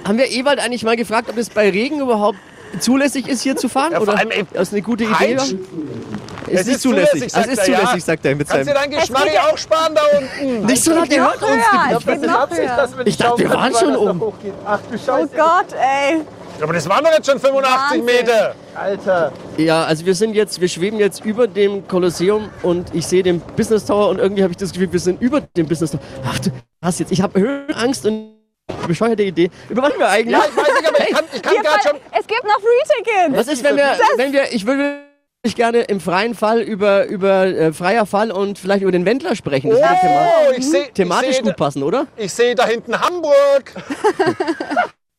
Haben 0.05 0.17
wir- 0.17 0.29
Ewald 0.31 0.59
eigentlich 0.59 0.83
mal 0.83 0.95
gefragt, 0.95 1.29
ob 1.29 1.37
es 1.37 1.49
bei 1.49 1.69
Regen 1.69 1.99
überhaupt 1.99 2.37
zulässig 2.79 3.27
ist, 3.27 3.41
hier 3.41 3.55
zu 3.55 3.69
fahren? 3.69 3.93
Ja, 3.93 4.01
oder 4.01 4.17
allem, 4.17 4.31
ey, 4.31 4.45
das 4.53 4.67
ist 4.69 4.73
eine 4.73 4.81
gute 4.81 5.03
Idee? 5.05 5.33
Ist 5.33 5.55
Es 6.47 6.65
nicht 6.67 6.75
ist 6.75 6.81
zulässig. 6.81 7.09
zulässig, 7.11 7.25
Es 7.27 7.31
sagt 7.33 7.47
ist 7.47 7.57
er, 7.59 7.69
ja. 7.69 7.79
zulässig, 7.79 8.03
sagt 8.03 8.25
er 8.25 8.35
mit 8.35 8.47
kannst 8.47 8.69
du 8.69 8.73
seinem. 8.73 8.91
dein 8.91 8.99
Geschmack 8.99 9.27
auch 9.51 9.57
sparen 9.57 9.95
da 9.95 10.01
unten? 10.19 10.65
Nicht 10.67 10.83
so 10.83 10.93
laut, 10.93 11.11
der 11.11 11.21
hört 11.23 11.41
uns. 11.41 12.05
Geht 12.05 12.21
noch 12.21 12.49
höher. 12.49 13.05
Ich 13.05 13.17
dachte, 13.17 13.39
wir 13.39 13.49
waren 13.49 13.73
schon 13.73 13.95
oben. 13.95 14.21
Oh 14.21 14.33
Gott, 15.35 15.73
ey. 15.73 16.21
Aber 16.61 16.71
das 16.71 16.87
waren 16.87 17.03
doch 17.03 17.11
jetzt 17.11 17.29
schon 17.29 17.39
85 17.39 17.99
Wahnsinn. 17.99 18.05
Meter. 18.05 18.55
Alter. 18.75 19.31
Ja, 19.57 19.83
also 19.83 20.05
wir 20.05 20.15
sind 20.15 20.35
jetzt, 20.35 20.61
wir 20.61 20.69
schweben 20.69 20.99
jetzt 20.99 21.25
über 21.25 21.47
dem 21.47 21.85
Kolosseum 21.87 22.49
und 22.61 22.93
ich 22.93 23.05
sehe 23.07 23.23
den 23.23 23.41
Business 23.57 23.85
Tower 23.85 24.07
und 24.09 24.19
irgendwie 24.19 24.41
habe 24.43 24.51
ich 24.51 24.57
das 24.57 24.71
Gefühl, 24.71 24.91
wir 24.93 24.99
sind 24.99 25.21
über 25.21 25.41
dem 25.41 25.67
Business 25.67 25.91
Tower. 25.91 25.99
Ach 26.25 26.39
du, 26.39 26.51
was 26.79 26.99
jetzt? 26.99 27.11
Ich 27.11 27.21
habe 27.21 27.37
Höhenangst 27.39 28.05
und 28.05 28.34
bescheuerte 28.87 29.23
Idee. 29.23 29.49
Über 29.69 29.83
was 29.83 29.97
wir 29.97 30.07
eigentlich? 30.07 30.37
Ja, 30.37 30.45
ich 30.49 30.55
weiß 30.55 30.67
nicht, 30.67 30.87
aber 30.87 30.99
ich 30.99 31.15
kann, 31.15 31.25
ich 31.33 31.41
kann 31.41 31.55
gerade 31.55 31.81
schon... 31.87 31.97
es 32.11 32.27
gibt 32.27 32.43
noch 32.43 32.59
Free-Tickets. 32.59 33.37
Was 33.37 33.47
ist, 33.47 33.63
wenn 33.63 33.75
wir, 33.77 33.97
wenn 34.17 34.33
wir, 34.33 34.53
ich 34.53 34.65
würde 34.65 35.01
ich 35.43 35.55
gerne 35.55 35.81
im 35.81 35.99
freien 35.99 36.33
Fall 36.33 36.61
über, 36.61 37.05
über 37.05 37.45
äh, 37.45 37.73
freier 37.73 38.05
Fall 38.05 38.31
und 38.31 38.57
vielleicht 38.57 38.81
über 38.81 38.91
den 38.91 39.05
Wendler 39.05 39.35
sprechen. 39.35 39.69
Das 39.69 39.79
würde 39.79 39.99
thema 40.01 40.27
Oh, 40.47 40.53
ich 40.57 40.69
sehe 40.69 40.91
thematisch 40.91 41.29
ich 41.29 41.35
seh, 41.37 41.43
gut 41.43 41.55
passen, 41.55 41.83
oder? 41.83 42.07
ich 42.17 42.33
seh 42.33 42.55
da 42.55 42.65
hinten 42.65 42.99
Hamburg. 42.99 43.73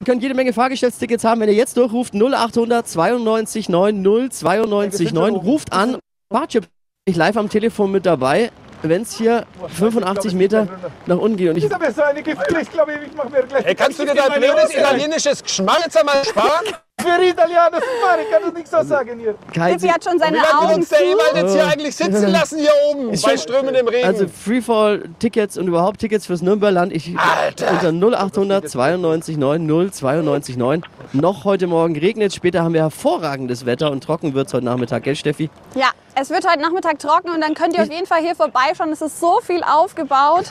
Ihr 0.01 0.05
könnt 0.05 0.23
jede 0.23 0.35
Menge 0.35 0.53
Fahrgeschäftstickets 0.53 1.25
haben, 1.25 1.41
wenn 1.41 1.49
ihr 1.49 1.55
jetzt 1.55 1.77
durchruft 1.77 2.15
0800 2.15 2.87
92 2.87 3.69
9 3.69 4.31
092 4.31 5.13
9. 5.13 5.35
Ruft 5.35 5.73
an. 5.73 5.99
Barchip 6.29 6.69
ich 7.09 7.15
live 7.15 7.37
am 7.37 7.49
Telefon 7.49 7.93
mit 7.93 8.05
dabei, 8.05 8.51
wenn 8.83 9.03
es 9.03 9.13
hier 9.17 9.47
85 9.69 10.35
Meter 10.35 10.69
nach 11.07 11.19
unten 11.19 11.37
geht. 11.37 11.51
Und 11.51 11.57
ich, 11.57 11.65
Ich 11.65 11.73
habe 11.73 11.91
so 11.93 12.03
eine 12.03 12.23
Gift, 12.23 12.41
ich 12.61 12.71
glaube, 12.71 12.93
ich 13.07 13.15
mache 13.15 13.31
mir 13.31 13.43
gleich. 13.43 13.65
Ey, 13.67 13.75
kannst 13.75 13.99
du 13.99 14.05
dir 14.05 14.15
dein 14.15 14.41
blödes 14.41 14.75
italienisches 14.75 15.43
Geschmack 15.43 15.81
jetzt 15.85 15.97
einmal 15.99 16.25
sparen? 16.25 16.67
Für 16.99 17.23
Italiener, 17.23 17.71
Mann, 17.71 18.21
ich 18.25 18.31
kann 18.31 18.43
das 18.43 18.55
nicht 18.55 18.69
so 18.69 18.83
sagen 18.83 19.21
hier. 19.21 19.35
Tippi 19.53 19.87
hat 19.89 20.03
schon 20.03 20.19
seine 20.19 20.39
Augen 20.59 20.77
uns 20.77 20.89
der. 20.89 21.03
Ewald 21.03 21.37
jetzt 21.37 21.53
hier 21.53 21.67
eigentlich 21.67 21.95
sitzen 21.95 22.29
lassen 22.33 22.59
hier 22.59 22.71
oben 22.91 23.11
Ist 23.11 23.23
bei 23.25 23.37
strömendem 23.37 23.87
Regen? 23.87 24.07
also 24.09 24.27
Freefall-Tickets 24.27 25.59
und 25.59 25.69
überhaupt 25.69 26.01
Tickets 26.01 26.25
fürs 26.25 26.41
Nürnberland. 26.41 26.93
Ich, 26.95 27.15
Alter. 27.19 27.91
Unter 27.91 28.17
0800 28.19 28.67
92 28.71 29.37
9 29.37 29.91
092 29.93 30.57
9. 30.57 30.83
Noch 31.13 31.45
heute 31.45 31.67
Morgen 31.67 31.97
regnet 31.99 32.35
später 32.35 32.63
haben 32.65 32.73
wir 32.73 32.81
hervorragendes 32.81 33.67
Wetter 33.67 33.91
und 33.91 34.03
trocken 34.03 34.33
wird 34.33 34.49
es 34.49 34.55
heute 34.55 34.65
Nachmittag, 34.65 35.03
gell 35.03 35.17
Steffi? 35.17 35.51
Ja, 35.75 35.91
es 36.15 36.31
wird 36.31 36.49
heute 36.51 36.63
Nachmittag 36.63 36.99
trocken 36.99 37.29
und 37.29 37.43
dann 37.43 37.53
könnt 37.53 37.75
ihr 37.77 37.83
auf 37.83 37.93
jeden 37.93 38.07
Fall 38.07 38.23
hier 38.23 38.35
vorbeischauen. 38.35 38.91
Es 38.91 39.03
ist 39.03 39.21
so 39.21 39.41
viel 39.43 39.63
aufgebaut. 39.63 40.47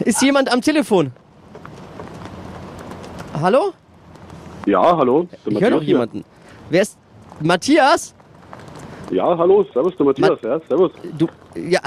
Ist 0.00 0.22
jemand 0.22 0.52
am 0.52 0.62
Telefon? 0.62 1.10
Hallo? 3.42 3.72
Ja, 4.66 4.96
hallo. 4.96 5.28
Der 5.44 5.52
Ich 5.52 5.60
höre 5.60 5.70
noch 5.70 5.82
jemanden. 5.82 6.24
Wer 6.70 6.82
ist 6.82 6.98
Matthias? 7.40 8.14
Ja, 9.10 9.36
hallo. 9.36 9.66
Servus, 9.72 9.94
der 9.96 10.06
Matthias. 10.06 10.38
Ja, 10.42 10.60
servus. 10.68 10.92
Du, 11.18 11.28
ja, 11.54 11.80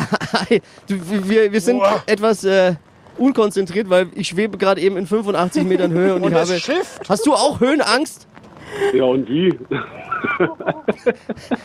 du, 0.87 0.95
wir, 1.27 1.51
wir 1.51 1.61
sind 1.61 1.79
Boah. 1.79 2.03
etwas 2.05 2.43
äh, 2.43 2.75
unkonzentriert, 3.17 3.89
weil 3.89 4.09
ich 4.13 4.27
schwebe 4.27 4.57
gerade 4.57 4.81
eben 4.81 4.97
in 4.97 5.07
85 5.07 5.63
Metern 5.63 5.91
Höhe 5.91 6.15
und, 6.15 6.21
Und 6.23 6.31
ich 6.31 6.37
das 6.37 6.49
habe. 6.49 6.59
Schiff? 6.59 6.99
Hast 7.09 7.25
du 7.25 7.33
auch 7.33 7.59
Höhenangst? 7.59 8.27
Ja, 8.93 9.05
und 9.05 9.27
wie? 9.29 9.57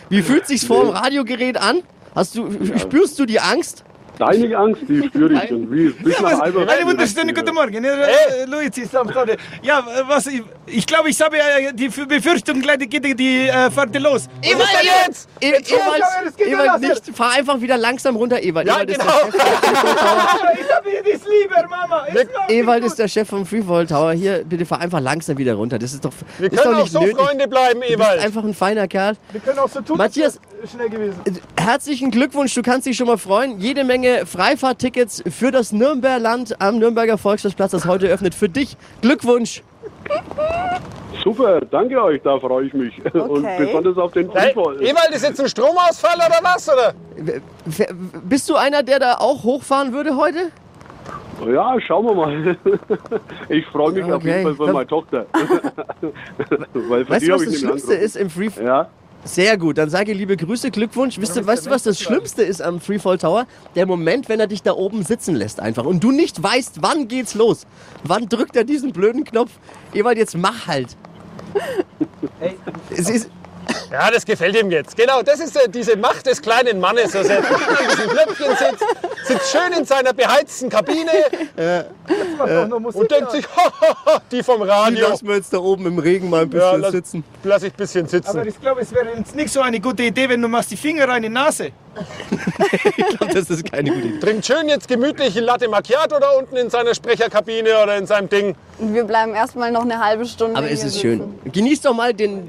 Wie 0.08 0.22
fühlt 0.22 0.46
sich's 0.46 0.64
vor 0.64 0.84
dem 0.84 0.90
Radiogerät 0.90 1.58
an? 1.60 1.82
Hast 2.14 2.36
du, 2.36 2.48
spürst 2.78 3.18
du 3.18 3.26
die 3.26 3.40
Angst? 3.40 3.84
Deine 4.18 4.56
Angst, 4.56 4.82
die 4.88 5.02
spüre 5.06 5.32
ich. 5.44 5.50
Und 5.50 5.70
wie? 5.72 5.88
Bis 5.90 6.20
nach 6.20 6.40
Albert. 6.40 6.68
Eine 6.70 6.86
wunderschöne 6.86 7.32
guten 7.32 7.54
Morgen. 7.54 7.82
Äh, 7.84 8.44
Luigi 8.46 8.84
Samstade. 8.84 9.36
Ja, 9.62 9.80
äh, 9.80 10.02
was 10.06 10.26
ich, 10.26 10.42
ich 10.66 10.86
glaube, 10.86 11.08
ich 11.08 11.20
habe 11.20 11.36
äh, 11.38 11.72
die 11.72 11.88
Befürchtung, 11.88 12.60
gleich 12.60 12.78
geht 12.90 13.18
die 13.18 13.48
äh, 13.48 13.70
Fahrt 13.70 13.98
los. 14.00 14.28
Was 14.42 14.50
ist 14.50 14.58
da 14.60 15.06
jetzt? 15.08 15.28
Ewald, 15.40 15.68
ja 15.68 16.46
Ewald 16.46 16.80
nicht, 16.82 17.16
fahr 17.16 17.32
einfach 17.32 17.60
wieder 17.60 17.76
langsam 17.78 18.16
runter, 18.16 18.42
Ewald. 18.42 18.66
Ja, 18.66 18.74
Ewald, 18.82 18.88
genau. 18.98 19.04
ist 19.28 19.34
der 19.34 19.40
Chef, 19.40 19.62
Ich 20.60 20.74
habe 20.74 21.12
das 21.12 21.20
lieber, 21.28 21.68
Mama. 21.68 22.06
Ewald 22.48 22.84
ist 22.84 22.98
der 22.98 23.08
Chef 23.08 23.28
vom 23.28 23.46
Freefall 23.46 23.86
Tower. 23.86 24.12
Hier, 24.12 24.44
bitte 24.44 24.66
fahr 24.66 24.80
einfach 24.80 25.00
langsam 25.00 25.38
wieder 25.38 25.54
runter. 25.54 25.78
Das 25.78 25.92
ist 25.94 26.04
doch, 26.04 26.12
Wir 26.38 26.52
ist 26.52 26.58
doch 26.58 26.64
können 26.64 26.76
auch 26.76 26.82
nicht 26.82 26.92
so 26.92 27.00
nötig. 27.00 27.16
Freunde 27.16 27.48
bleiben, 27.48 27.80
Du 27.80 27.86
bist 27.86 27.92
Ewald. 27.92 28.20
einfach 28.20 28.44
ein 28.44 28.54
feiner 28.54 28.86
Kerl. 28.88 29.16
Wir 29.32 29.40
können 29.40 29.58
auch 29.58 29.68
so 29.68 29.80
tun, 29.80 29.96
Matthias- 29.96 30.38
schnell 30.70 30.88
gewesen. 30.90 31.20
Herzlichen 31.58 32.10
Glückwunsch, 32.10 32.54
du 32.54 32.62
kannst 32.62 32.86
dich 32.86 32.96
schon 32.96 33.06
mal 33.08 33.18
freuen. 33.18 33.58
Jede 33.58 33.82
Menge 33.84 34.01
Freifahrttickets 34.26 35.22
für 35.30 35.50
das 35.50 35.72
Nürnberland 35.72 36.60
am 36.60 36.78
Nürnberger 36.78 37.18
Volksfestplatz, 37.18 37.70
das 37.72 37.86
heute 37.86 38.06
öffnet. 38.08 38.34
Für 38.34 38.48
dich 38.48 38.76
Glückwunsch. 39.00 39.62
Super, 41.22 41.60
danke 41.60 42.02
euch, 42.02 42.20
da 42.22 42.38
freue 42.40 42.66
ich 42.66 42.74
mich. 42.74 42.94
Und 43.14 43.46
besonders 43.58 43.96
auf 43.98 44.12
den 44.12 44.30
Hey, 44.32 44.52
Freefall. 44.52 44.82
Ewald, 44.82 45.10
ist 45.12 45.22
jetzt 45.22 45.40
ein 45.40 45.48
Stromausfall 45.48 46.16
oder 46.16 46.38
was? 46.42 46.68
Oder? 46.68 46.94
Bist 48.24 48.48
du 48.50 48.56
einer, 48.56 48.82
der 48.82 48.98
da 48.98 49.14
auch 49.18 49.44
hochfahren 49.44 49.92
würde 49.92 50.16
heute? 50.16 50.50
Ja, 51.52 51.76
schauen 51.80 52.06
wir 52.06 52.14
mal. 52.14 52.56
Ich 53.48 53.66
freue 53.66 53.92
mich 53.92 54.04
auf 54.04 54.14
Okay. 54.14 54.42
jeden 54.42 54.56
Fall 54.56 54.66
für 54.66 54.72
meine 54.72 54.86
Tochter. 54.86 55.26
Weil 56.72 57.04
für 57.04 57.10
Weißt 57.12 57.26
du, 57.26 57.32
was 57.32 57.44
das 57.44 57.58
Schlimmste 57.58 57.94
ist 57.94 58.16
im 58.16 58.30
Free 58.30 58.48
Ja, 58.62 58.88
Sehr 59.24 59.56
gut, 59.56 59.78
dann 59.78 59.88
sage 59.88 60.12
liebe 60.12 60.36
Grüße, 60.36 60.72
Glückwunsch. 60.72 61.20
Wisst 61.20 61.36
ihr, 61.36 61.46
weißt 61.46 61.66
du, 61.66 61.70
was 61.70 61.84
das 61.84 62.00
Schlimmste 62.00 62.42
ist 62.42 62.60
am 62.60 62.80
Freefall 62.80 63.18
Tower? 63.18 63.46
Der 63.76 63.86
Moment, 63.86 64.28
wenn 64.28 64.40
er 64.40 64.48
dich 64.48 64.62
da 64.62 64.72
oben 64.72 65.04
sitzen 65.04 65.36
lässt 65.36 65.60
einfach 65.60 65.84
und 65.84 66.02
du 66.02 66.10
nicht 66.10 66.42
weißt, 66.42 66.82
wann 66.82 67.06
geht's 67.06 67.34
los. 67.34 67.66
Wann 68.02 68.28
drückt 68.28 68.56
er 68.56 68.64
diesen 68.64 68.92
blöden 68.92 69.22
Knopf? 69.22 69.52
Ewald, 69.94 70.18
jetzt 70.18 70.36
mach 70.36 70.66
halt. 70.66 70.96
Es 72.90 73.08
ist, 73.08 73.30
Ja, 73.90 74.10
das 74.10 74.24
gefällt 74.24 74.56
ihm 74.56 74.70
jetzt. 74.70 74.96
Genau, 74.96 75.22
das 75.22 75.40
ist 75.40 75.56
äh, 75.56 75.68
diese 75.68 75.96
Macht 75.96 76.26
des 76.26 76.40
kleinen 76.40 76.80
Mannes. 76.80 77.12
dass 77.12 77.28
er 77.28 77.38
in 77.40 77.44
diesem 77.90 78.10
Klöpfchen 78.10 78.56
sitzt, 78.56 78.84
sitzt 79.26 79.50
schön 79.52 79.72
in 79.78 79.84
seiner 79.84 80.12
beheizten 80.12 80.68
Kabine 80.68 81.10
und 82.94 83.10
denkt 83.10 83.30
sich, 83.32 83.44
die 84.32 84.42
vom 84.42 84.62
die 84.62 84.68
Radio. 84.68 85.08
lassen 85.08 85.28
wir 85.28 85.36
jetzt 85.36 85.52
da 85.52 85.58
oben 85.58 85.86
im 85.86 85.98
Regen 85.98 86.30
mal 86.30 86.42
ein 86.42 86.50
bisschen 86.50 86.66
Ja, 86.68 86.76
lass, 86.76 86.92
sitzen. 86.92 87.24
lass 87.44 87.62
ich 87.62 87.72
ein 87.72 87.76
bisschen 87.76 88.02
Aber 88.02 88.10
sitzen. 88.10 88.48
ich 88.48 88.60
glaube, 88.60 88.80
es 88.80 88.92
wäre 88.92 89.06
jetzt 89.16 89.34
nicht 89.34 89.52
so 89.52 89.60
eine 89.60 89.80
gute 89.80 90.02
Idee, 90.04 90.28
wenn 90.28 90.40
du 90.42 90.48
machst 90.48 90.70
die 90.70 90.76
Finger 90.76 91.08
rein 91.08 91.22
in 91.24 91.30
die 91.32 91.38
Nase. 91.38 91.70
Ich 92.96 93.18
glaube, 93.18 93.34
das 93.34 93.50
ist 93.50 93.70
keine 93.70 93.90
gute 93.90 94.06
Idee. 94.08 94.18
Trinkt 94.20 94.46
schön 94.46 94.68
jetzt 94.68 94.88
gemütlich 94.88 95.36
ein 95.36 95.44
Latte 95.44 95.68
Macchiato 95.68 96.18
da 96.18 96.30
unten 96.30 96.56
in 96.56 96.70
seiner 96.70 96.94
Sprecherkabine 96.94 97.82
oder 97.82 97.96
in 97.98 98.06
seinem 98.06 98.28
Ding. 98.28 98.54
Und 98.78 98.94
wir 98.94 99.04
bleiben 99.04 99.34
erstmal 99.34 99.70
noch 99.70 99.82
eine 99.82 99.98
halbe 100.02 100.24
Stunde 100.24 100.56
Aber 100.56 100.70
es 100.70 100.78
hier 100.80 100.86
ist 100.88 100.94
sitzen. 100.94 101.38
schön. 101.44 101.52
Genieß 101.52 101.82
doch 101.82 101.94
mal 101.94 102.14
den. 102.14 102.48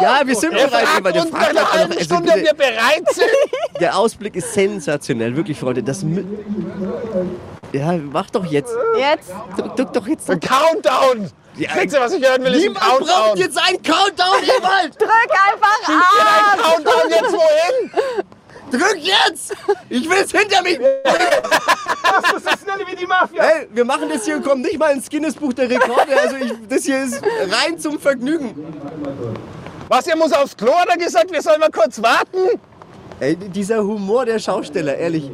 Ja, 0.00 0.22
wir 0.24 0.34
sind 0.34 0.52
Er 0.54 0.68
bereit, 0.68 0.86
fragt 0.86 1.16
uns 1.16 1.30
fragt 1.30 1.54
nach 1.54 1.62
einer 1.62 1.72
halben 1.72 1.92
also 1.92 2.04
Stunde, 2.04 2.32
ob 2.32 2.42
wir 2.42 2.54
bereit 2.54 3.04
sind. 3.12 3.28
Der 3.80 3.96
Ausblick 3.96 4.36
ist 4.36 4.52
sensationell, 4.52 5.36
wirklich, 5.36 5.58
Freunde. 5.58 5.82
Das 5.82 6.04
ja, 7.72 7.92
mach 7.92 8.30
doch 8.30 8.44
jetzt. 8.44 8.72
Jetzt? 8.96 9.32
Drück, 9.56 9.74
drück 9.74 9.92
doch 9.92 10.06
jetzt. 10.06 10.30
Ein 10.30 10.38
Countdown. 10.38 11.28
Ja, 11.56 11.82
ihr, 11.82 12.00
was 12.00 12.12
ich 12.12 12.24
hören 12.24 12.44
will? 12.44 12.54
Ist 12.54 12.62
ein 12.62 12.72
Niemand 12.72 12.84
braucht 12.84 13.08
Countdown. 13.08 13.36
jetzt 13.36 13.58
einen 13.58 13.82
Countdown, 13.82 14.42
Ewald! 14.42 14.94
Drück 15.00 15.30
einfach 15.30 15.88
Ein 15.88 15.96
ab! 15.96 16.58
Countdown 16.62 17.10
jetzt 17.10 17.32
wohin? 17.32 17.90
Drück 18.70 18.96
jetzt! 18.98 19.54
Ich 19.88 20.08
will's 20.08 20.32
hinter 20.32 20.62
mich! 20.62 20.78
Machst 20.80 22.32
du 22.32 22.38
so 22.38 22.50
schnell 22.62 22.86
wie 22.86 22.96
die 22.96 23.06
Mafia? 23.06 23.42
Hey, 23.42 23.68
wir 23.72 23.84
machen 23.84 24.08
das 24.08 24.24
hier 24.24 24.36
und 24.36 24.44
kommen 24.44 24.62
nicht 24.62 24.78
mal 24.78 24.92
ins 24.92 25.08
Guinness-Buch 25.08 25.52
der 25.52 25.70
Rekorde. 25.70 26.20
Also 26.20 26.36
ich, 26.36 26.52
das 26.68 26.84
hier 26.84 27.02
ist 27.04 27.22
rein 27.50 27.78
zum 27.78 27.98
Vergnügen. 27.98 28.54
Was, 29.88 30.06
ihr 30.06 30.16
muss 30.16 30.32
aufs 30.32 30.56
Klo, 30.56 30.72
hat 30.74 30.88
er 30.88 30.96
gesagt, 30.96 31.30
wir 31.30 31.42
sollen 31.42 31.60
mal 31.60 31.70
kurz 31.70 32.00
warten? 32.02 32.58
Ey, 33.20 33.36
dieser 33.36 33.78
Humor 33.84 34.24
der 34.26 34.38
Schausteller, 34.38 34.96
ehrlich. 34.96 35.30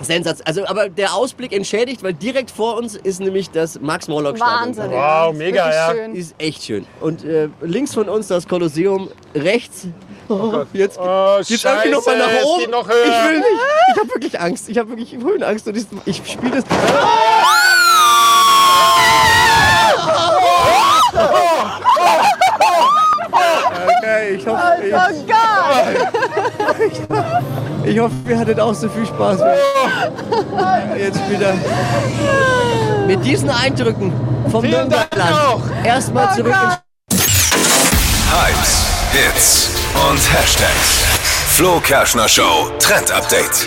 Sensatz. 0.00 0.40
Also, 0.44 0.64
aber 0.66 0.88
der 0.88 1.12
Ausblick 1.14 1.52
entschädigt, 1.52 2.04
weil 2.04 2.14
direkt 2.14 2.52
vor 2.52 2.76
uns 2.76 2.94
ist 2.94 3.18
nämlich 3.20 3.50
das 3.50 3.80
Max-Morlock-Stadion. 3.80 4.76
Wahnsinn. 4.76 4.90
Wow, 4.90 4.92
ja. 4.92 5.32
mega, 5.32 5.72
ja. 5.74 5.90
Schön. 5.92 6.14
Ist 6.14 6.34
echt 6.38 6.62
schön. 6.62 6.86
Und 7.00 7.24
äh, 7.24 7.48
links 7.62 7.94
von 7.94 8.08
uns 8.08 8.28
das 8.28 8.46
Kolosseum, 8.46 9.10
rechts. 9.34 9.88
Oh, 10.28 10.62
jetzt 10.72 10.98
Oh, 11.00 11.38
jetzt 11.40 11.64
irgendwie 11.64 11.90
noch 11.90 12.06
mal 12.06 12.16
Scheiße, 12.16 12.18
nach 12.18 12.38
es 12.38 12.44
oben. 12.44 12.60
geht 12.60 12.70
noch 12.70 12.88
höher. 12.88 13.04
Ich 13.06 13.28
will 13.30 13.38
nicht. 13.38 13.48
Ich 13.92 13.98
habe 14.00 14.08
wirklich 14.14 14.40
Angst. 14.40 14.68
Ich 14.68 14.78
habe 14.78 14.90
wirklich 14.90 15.16
Höhenangst 15.16 15.66
und 15.66 15.76
ich, 15.76 15.86
ich 16.04 16.16
spiele 16.32 16.62
das. 16.62 16.64
Okay, 16.64 17.57
ich 24.34 24.46
hoffe, 24.46 24.62
ich, 24.84 24.94
Oh 24.94 25.26
Gott! 25.26 25.88
ich 27.84 27.98
hoffe, 27.98 28.14
ihr 28.28 28.38
hattet 28.38 28.60
auch 28.60 28.74
so 28.74 28.88
viel 28.88 29.06
Spaß. 29.06 29.40
wie 29.40 31.00
Jetzt 31.00 31.30
wieder. 31.30 31.54
Mit 33.06 33.24
diesen 33.24 33.50
Eindrücken 33.50 34.12
vom 34.50 34.62
Vielen 34.62 34.92
auch. 34.92 35.62
Erstmal 35.84 36.34
zurück 36.34 36.54
ins 36.54 36.78
Hypes, 38.30 38.84
Hits 39.12 39.70
und 40.10 40.20
Hashtags. 40.32 41.04
Flo 41.54 41.80
Kerschner 41.80 42.28
Show 42.28 42.70
Trend 42.78 43.10
Update. 43.10 43.66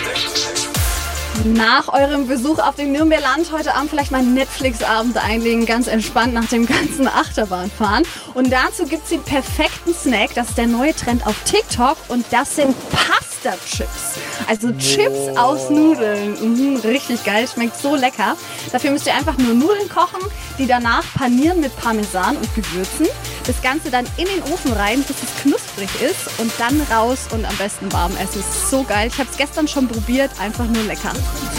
Nach 1.44 1.88
eurem 1.88 2.28
Besuch 2.28 2.58
auf 2.58 2.76
dem 2.76 2.92
Nürnberger 2.92 3.22
Land 3.22 3.52
heute 3.52 3.74
Abend 3.74 3.90
vielleicht 3.90 4.12
mal 4.12 4.18
einen 4.18 4.34
Netflix-Abend 4.34 5.16
einlegen, 5.16 5.66
ganz 5.66 5.88
entspannt 5.88 6.34
nach 6.34 6.44
dem 6.44 6.66
ganzen 6.66 7.08
Achterbahnfahren. 7.08 8.04
Und 8.34 8.52
dazu 8.52 8.86
gibt's 8.86 9.08
den 9.08 9.22
perfekten 9.22 9.92
Snack. 9.92 10.34
Das 10.34 10.50
ist 10.50 10.58
der 10.58 10.68
neue 10.68 10.94
Trend 10.94 11.26
auf 11.26 11.34
TikTok 11.44 11.96
und 12.08 12.24
das 12.30 12.56
sind 12.56 12.76
Pasta-Chips. 12.90 14.18
Also 14.46 14.72
Chips 14.72 15.36
aus 15.36 15.68
Nudeln. 15.70 16.36
Mhm, 16.40 16.76
richtig 16.76 17.24
geil, 17.24 17.48
schmeckt 17.52 17.76
so 17.76 17.96
lecker. 17.96 18.36
Dafür 18.70 18.90
müsst 18.92 19.06
ihr 19.06 19.14
einfach 19.14 19.36
nur 19.38 19.54
Nudeln 19.54 19.88
kochen, 19.88 20.20
die 20.58 20.66
danach 20.66 21.04
panieren 21.14 21.60
mit 21.60 21.76
Parmesan 21.76 22.36
und 22.36 22.54
Gewürzen. 22.54 23.08
Das 23.44 23.60
Ganze 23.60 23.90
dann 23.90 24.06
in 24.18 24.26
den 24.26 24.40
Ofen 24.52 24.72
rein, 24.72 25.02
bis 25.02 25.16
es 25.20 25.42
knusprig 25.42 25.88
ist 26.00 26.38
und 26.38 26.52
dann 26.58 26.80
raus 26.92 27.26
und 27.32 27.44
am 27.44 27.56
besten 27.56 27.92
warm 27.92 28.12
essen. 28.16 28.38
Ist 28.38 28.70
so 28.70 28.84
geil. 28.84 29.08
Ich 29.12 29.18
habe 29.18 29.28
es 29.28 29.36
gestern 29.36 29.66
schon 29.66 29.88
probiert, 29.88 30.30
einfach 30.38 30.64
nur 30.66 30.84
lecker. 30.84 31.12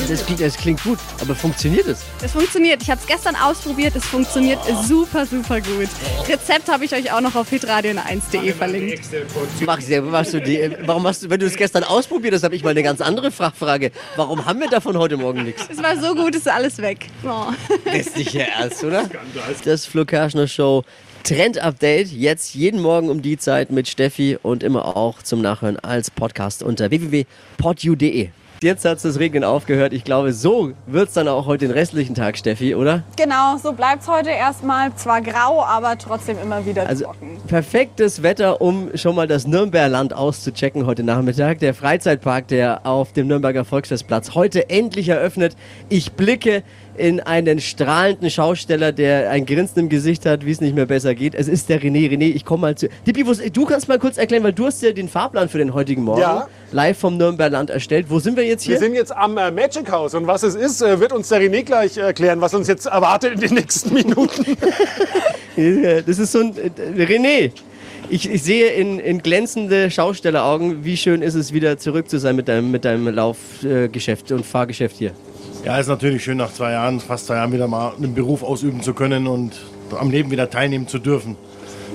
Das 0.07 0.25
klingt, 0.25 0.39
das 0.39 0.55
klingt 0.55 0.81
gut, 0.83 0.97
aber 1.19 1.35
funktioniert 1.35 1.87
es? 1.87 2.03
Es 2.21 2.31
funktioniert. 2.31 2.81
Ich 2.81 2.89
habe 2.89 3.01
es 3.01 3.07
gestern 3.07 3.35
ausprobiert. 3.35 3.97
Es 3.97 4.05
funktioniert 4.05 4.59
super, 4.87 5.25
super 5.25 5.59
gut. 5.59 5.89
Rezept 6.27 6.69
habe 6.71 6.85
ich 6.85 6.93
euch 6.93 7.11
auch 7.11 7.19
noch 7.19 7.35
auf 7.35 7.51
hitradio1.de 7.51 8.53
verlinkt. 8.53 9.01
Mach 9.65 9.79
ich 9.79 9.85
selber, 9.85 10.09
machst 10.09 10.33
du 10.33 10.39
die, 10.39 10.71
warum 10.85 11.05
hast 11.05 11.23
du, 11.23 11.29
wenn 11.29 11.39
du 11.41 11.47
es 11.47 11.57
gestern 11.57 11.83
ausprobiert 11.83 12.33
hast, 12.33 12.43
habe 12.43 12.55
ich 12.55 12.63
mal 12.63 12.69
eine 12.69 12.83
ganz 12.83 13.01
andere 13.01 13.29
Frage. 13.29 13.91
Warum 14.15 14.45
haben 14.45 14.61
wir 14.61 14.69
davon 14.69 14.97
heute 14.97 15.17
Morgen 15.17 15.43
nichts? 15.43 15.67
Es 15.69 15.83
war 15.83 15.97
so 15.97 16.15
gut, 16.15 16.33
ist 16.33 16.47
alles 16.47 16.77
weg. 16.77 17.07
Oh. 17.25 17.47
Das 17.83 17.95
ist 18.07 18.17
nicht 18.17 18.33
Ihr 18.33 18.45
Ernst, 18.45 18.83
oder? 18.85 19.09
Das 19.65 19.85
Flo 19.85 20.05
Kerschner 20.05 20.47
Show 20.47 20.85
Trend-Update. 21.23 22.11
Jetzt 22.11 22.53
jeden 22.53 22.81
Morgen 22.81 23.09
um 23.09 23.21
die 23.21 23.37
Zeit 23.37 23.71
mit 23.71 23.87
Steffi 23.87 24.37
und 24.41 24.61
immer 24.61 24.97
auch 24.97 25.23
zum 25.23 25.41
Nachhören 25.41 25.79
als 25.79 26.11
Podcast 26.11 26.63
unter 26.63 26.89
www.podu.de. 26.89 28.29
Jetzt 28.61 28.85
hat 28.85 29.03
das 29.03 29.19
Regnen 29.19 29.43
aufgehört. 29.43 29.91
Ich 29.91 30.05
glaube, 30.05 30.31
so 30.31 30.71
wird 30.85 31.09
es 31.09 31.13
dann 31.13 31.27
auch 31.27 31.45
heute 31.47 31.67
den 31.67 31.73
restlichen 31.73 32.15
Tag, 32.15 32.37
Steffi, 32.37 32.75
oder? 32.75 33.03
Genau, 33.17 33.57
so 33.57 33.73
bleibt's 33.73 34.07
heute 34.07 34.29
erstmal. 34.29 34.95
Zwar 34.95 35.21
grau, 35.21 35.63
aber 35.63 35.97
trotzdem 35.97 36.37
immer 36.41 36.65
wieder 36.65 36.87
Also 36.87 37.03
trocken. 37.05 37.37
perfektes 37.47 38.23
Wetter, 38.23 38.61
um 38.61 38.95
schon 38.95 39.15
mal 39.15 39.27
das 39.27 39.47
Nürnberger 39.47 39.89
Land 39.89 40.13
auszuchecken 40.13 40.85
heute 40.85 41.03
Nachmittag. 41.03 41.59
Der 41.59 41.73
Freizeitpark, 41.73 42.47
der 42.47 42.85
auf 42.85 43.11
dem 43.11 43.27
Nürnberger 43.27 43.65
Volksfestplatz 43.65 44.33
heute 44.33 44.69
endlich 44.69 45.09
eröffnet. 45.09 45.57
Ich 45.89 46.13
blicke 46.13 46.63
in 46.97 47.19
einen 47.19 47.59
strahlenden 47.59 48.29
Schausteller, 48.29 48.91
der 48.91 49.29
ein 49.29 49.45
Grinsen 49.45 49.79
im 49.79 49.89
Gesicht 49.89 50.25
hat, 50.25 50.45
wie 50.45 50.51
es 50.51 50.61
nicht 50.61 50.75
mehr 50.75 50.85
besser 50.85 51.15
geht. 51.15 51.33
Es 51.35 51.47
ist 51.47 51.69
der 51.69 51.81
René. 51.81 52.09
René, 52.09 52.33
ich 52.33 52.45
komme 52.45 52.61
mal 52.61 52.75
zu. 52.75 52.87
Dippi, 53.07 53.23
du 53.51 53.65
kannst 53.65 53.87
mal 53.87 53.99
kurz 53.99 54.17
erklären, 54.17 54.43
weil 54.43 54.53
du 54.53 54.65
hast 54.65 54.81
ja 54.83 54.91
den 54.91 55.07
Fahrplan 55.09 55.49
für 55.49 55.57
den 55.57 55.73
heutigen 55.73 56.03
Morgen 56.03 56.21
Ja. 56.21 56.47
live 56.71 56.97
vom 56.97 57.17
Nürnberger 57.17 57.49
Land 57.51 57.69
erstellt. 57.69 58.07
Wo 58.09 58.19
sind 58.19 58.37
wir 58.37 58.45
jetzt 58.45 58.67
Wir 58.67 58.75
hier? 58.77 58.85
sind 58.85 58.95
jetzt 58.95 59.11
am 59.15 59.37
äh, 59.37 59.49
Magic 59.51 59.91
House 59.91 60.13
und 60.13 60.27
was 60.27 60.43
es 60.43 60.55
ist, 60.55 60.81
äh, 60.81 60.99
wird 60.99 61.11
uns 61.13 61.29
der 61.29 61.41
René 61.41 61.63
gleich 61.63 61.97
erklären, 61.97 62.41
was 62.41 62.53
uns 62.53 62.67
jetzt 62.67 62.85
erwartet 62.85 63.33
in 63.35 63.39
den 63.41 63.53
nächsten 63.55 63.93
Minuten. 63.93 64.45
Das 65.55 66.17
ist 66.19 66.31
so 66.31 66.39
ein. 66.39 66.53
äh, 66.57 67.03
René! 67.03 67.51
Ich, 68.09 68.29
ich 68.29 68.43
sehe 68.43 68.67
in, 68.73 68.99
in 68.99 69.19
glänzende 69.23 69.89
Schaustelleraugen, 69.89 70.83
wie 70.83 70.97
schön 70.97 71.21
ist 71.21 71.35
es, 71.35 71.53
wieder 71.53 71.77
zurück 71.77 72.09
zu 72.09 72.17
sein 72.19 72.35
mit 72.35 72.47
deinem, 72.47 72.69
mit 72.69 72.85
deinem 72.85 73.07
Laufgeschäft 73.07 74.31
und 74.31 74.45
Fahrgeschäft 74.45 74.97
hier. 74.97 75.11
Ja, 75.65 75.79
ist 75.79 75.87
natürlich 75.87 76.23
schön, 76.23 76.37
nach 76.37 76.51
zwei 76.53 76.71
Jahren, 76.73 76.99
fast 76.99 77.27
zwei 77.27 77.35
Jahren 77.35 77.53
wieder 77.53 77.67
mal 77.67 77.93
einen 77.95 78.13
Beruf 78.13 78.43
ausüben 78.43 78.81
zu 78.81 78.93
können 78.93 79.27
und 79.27 79.53
am 79.97 80.11
Leben 80.11 80.29
wieder 80.29 80.49
teilnehmen 80.49 80.87
zu 80.87 80.99
dürfen. 80.99 81.37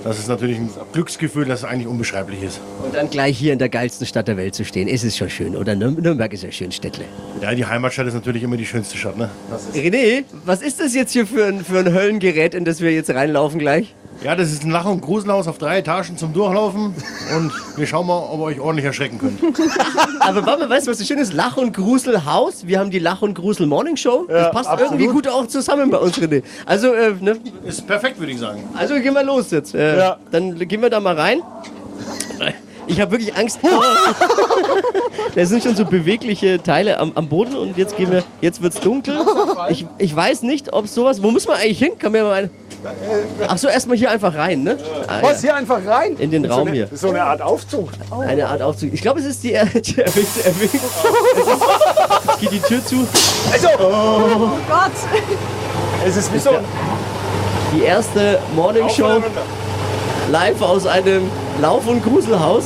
Das 0.04 0.18
ist 0.18 0.28
natürlich 0.28 0.56
ein 0.58 0.70
Glücksgefühl, 0.92 1.44
das 1.44 1.64
eigentlich 1.64 1.86
unbeschreiblich 1.88 2.42
ist. 2.42 2.60
Und 2.82 2.94
dann 2.94 3.10
gleich 3.10 3.36
hier 3.36 3.52
in 3.52 3.58
der 3.58 3.68
geilsten 3.68 4.06
Stadt 4.06 4.26
der 4.28 4.36
Welt 4.36 4.54
zu 4.54 4.64
stehen, 4.64 4.88
ist 4.88 5.04
es 5.04 5.16
schon 5.16 5.28
schön, 5.28 5.54
oder? 5.56 5.72
Nür- 5.72 6.00
Nürnberg 6.00 6.32
ist 6.32 6.44
ja 6.44 6.52
schön, 6.52 6.70
Städtle. 6.72 7.04
Ja, 7.42 7.54
die 7.54 7.66
Heimatstadt 7.66 8.06
ist 8.06 8.14
natürlich 8.14 8.42
immer 8.42 8.56
die 8.56 8.64
schönste 8.64 8.96
Stadt. 8.96 9.18
Ne? 9.18 9.28
René, 9.74 10.22
was 10.46 10.62
ist 10.62 10.80
das 10.80 10.94
jetzt 10.94 11.12
hier 11.12 11.26
für 11.26 11.44
ein, 11.46 11.62
für 11.64 11.80
ein 11.80 11.92
Höllengerät, 11.92 12.54
in 12.54 12.64
das 12.64 12.80
wir 12.80 12.92
jetzt 12.92 13.10
reinlaufen 13.10 13.58
gleich? 13.58 13.94
Ja, 14.24 14.34
das 14.34 14.50
ist 14.52 14.64
ein 14.64 14.70
Lach- 14.70 14.86
und 14.86 15.00
Gruselhaus 15.00 15.46
auf 15.46 15.58
drei 15.58 15.78
Etagen 15.78 16.16
zum 16.16 16.32
Durchlaufen 16.32 16.94
und 17.36 17.52
wir 17.76 17.86
schauen 17.86 18.06
mal, 18.06 18.18
ob 18.18 18.40
ihr 18.40 18.44
euch 18.44 18.60
ordentlich 18.60 18.84
erschrecken 18.86 19.18
könnt. 19.18 19.40
Aber 20.20 20.42
mal, 20.42 20.68
weißt 20.68 20.86
du, 20.86 20.90
was 20.90 20.98
so 20.98 21.04
schön 21.04 21.18
ist? 21.18 21.32
Lach- 21.32 21.56
und 21.56 21.72
Grusel-Haus. 21.72 22.66
Wir 22.66 22.80
haben 22.80 22.90
die 22.90 22.98
Lach- 22.98 23.22
und 23.22 23.34
Grusel-Morning-Show. 23.34 24.26
Das 24.28 24.50
passt 24.50 24.68
absolut. 24.68 24.92
irgendwie 24.94 25.12
gut 25.12 25.28
auch 25.28 25.46
zusammen 25.46 25.90
bei 25.90 25.98
uns, 25.98 26.18
René. 26.18 26.42
Also, 26.66 26.92
äh, 26.92 27.14
ne, 27.20 27.36
Ist 27.64 27.86
perfekt, 27.86 28.18
würde 28.18 28.32
ich 28.32 28.40
sagen. 28.40 28.64
Also 28.74 28.94
gehen 28.94 29.14
wir 29.14 29.22
los 29.22 29.50
jetzt. 29.50 29.74
Äh, 29.74 29.98
Ja. 29.98 30.16
Dann 30.30 30.58
gehen 30.58 30.82
wir 30.82 30.90
da 30.90 31.00
mal 31.00 31.14
rein. 31.14 31.42
Ich 32.88 33.00
habe 33.02 33.10
wirklich 33.12 33.36
Angst. 33.36 33.60
da 35.34 35.44
sind 35.44 35.62
schon 35.62 35.76
so 35.76 35.84
bewegliche 35.84 36.62
Teile 36.62 36.98
am, 36.98 37.12
am 37.14 37.28
Boden 37.28 37.54
und 37.54 37.76
jetzt 37.76 37.96
gehen 37.96 38.10
wir. 38.10 38.24
Jetzt 38.40 38.62
wird's 38.62 38.80
dunkel. 38.80 39.18
Ich, 39.68 39.86
ich 39.98 40.16
weiß 40.16 40.42
nicht, 40.42 40.72
ob 40.72 40.88
sowas. 40.88 41.22
Wo 41.22 41.30
muss 41.30 41.46
man 41.46 41.58
eigentlich 41.58 41.78
hin? 41.78 41.92
Kann 41.98 42.12
mir 42.12 42.24
mal 42.24 42.32
ein. 42.44 42.50
Ach 43.46 43.58
so, 43.58 43.68
erstmal 43.68 43.96
hier 43.96 44.10
einfach 44.10 44.34
rein, 44.34 44.62
ne? 44.62 44.76
Ah, 45.06 45.18
Was, 45.22 45.42
ja. 45.42 45.48
hier 45.50 45.54
einfach 45.56 45.84
rein? 45.86 46.16
In 46.18 46.30
den 46.30 46.44
so 46.44 46.50
Raum 46.50 46.68
eine, 46.68 46.76
hier. 46.76 46.88
So 46.92 47.08
eine 47.10 47.22
Art 47.22 47.42
Aufzug. 47.42 47.88
Eine 48.26 48.46
Art 48.48 48.62
Aufzug. 48.62 48.92
Ich 48.92 49.02
glaube, 49.02 49.20
es 49.20 49.26
ist 49.26 49.42
die, 49.42 49.52
er 49.52 49.64
die 49.66 49.98
erwähnte 49.98 50.44
Erwähnung. 50.44 50.80
Jetzt 51.36 52.40
geht 52.40 52.52
die 52.52 52.60
Tür 52.60 52.84
zu. 52.84 53.06
Also, 53.52 53.68
Oh 53.78 54.50
Gott! 54.68 54.92
es 56.06 56.16
ist 56.16 56.32
wie 56.32 56.38
so 56.38 56.50
Die 57.74 57.82
erste 57.82 58.38
Morning 58.54 58.88
Show. 58.88 59.22
live 60.30 60.62
aus 60.62 60.86
einem 60.86 61.30
Lauf- 61.60 61.86
und 61.86 62.02
Gruselhaus. 62.04 62.64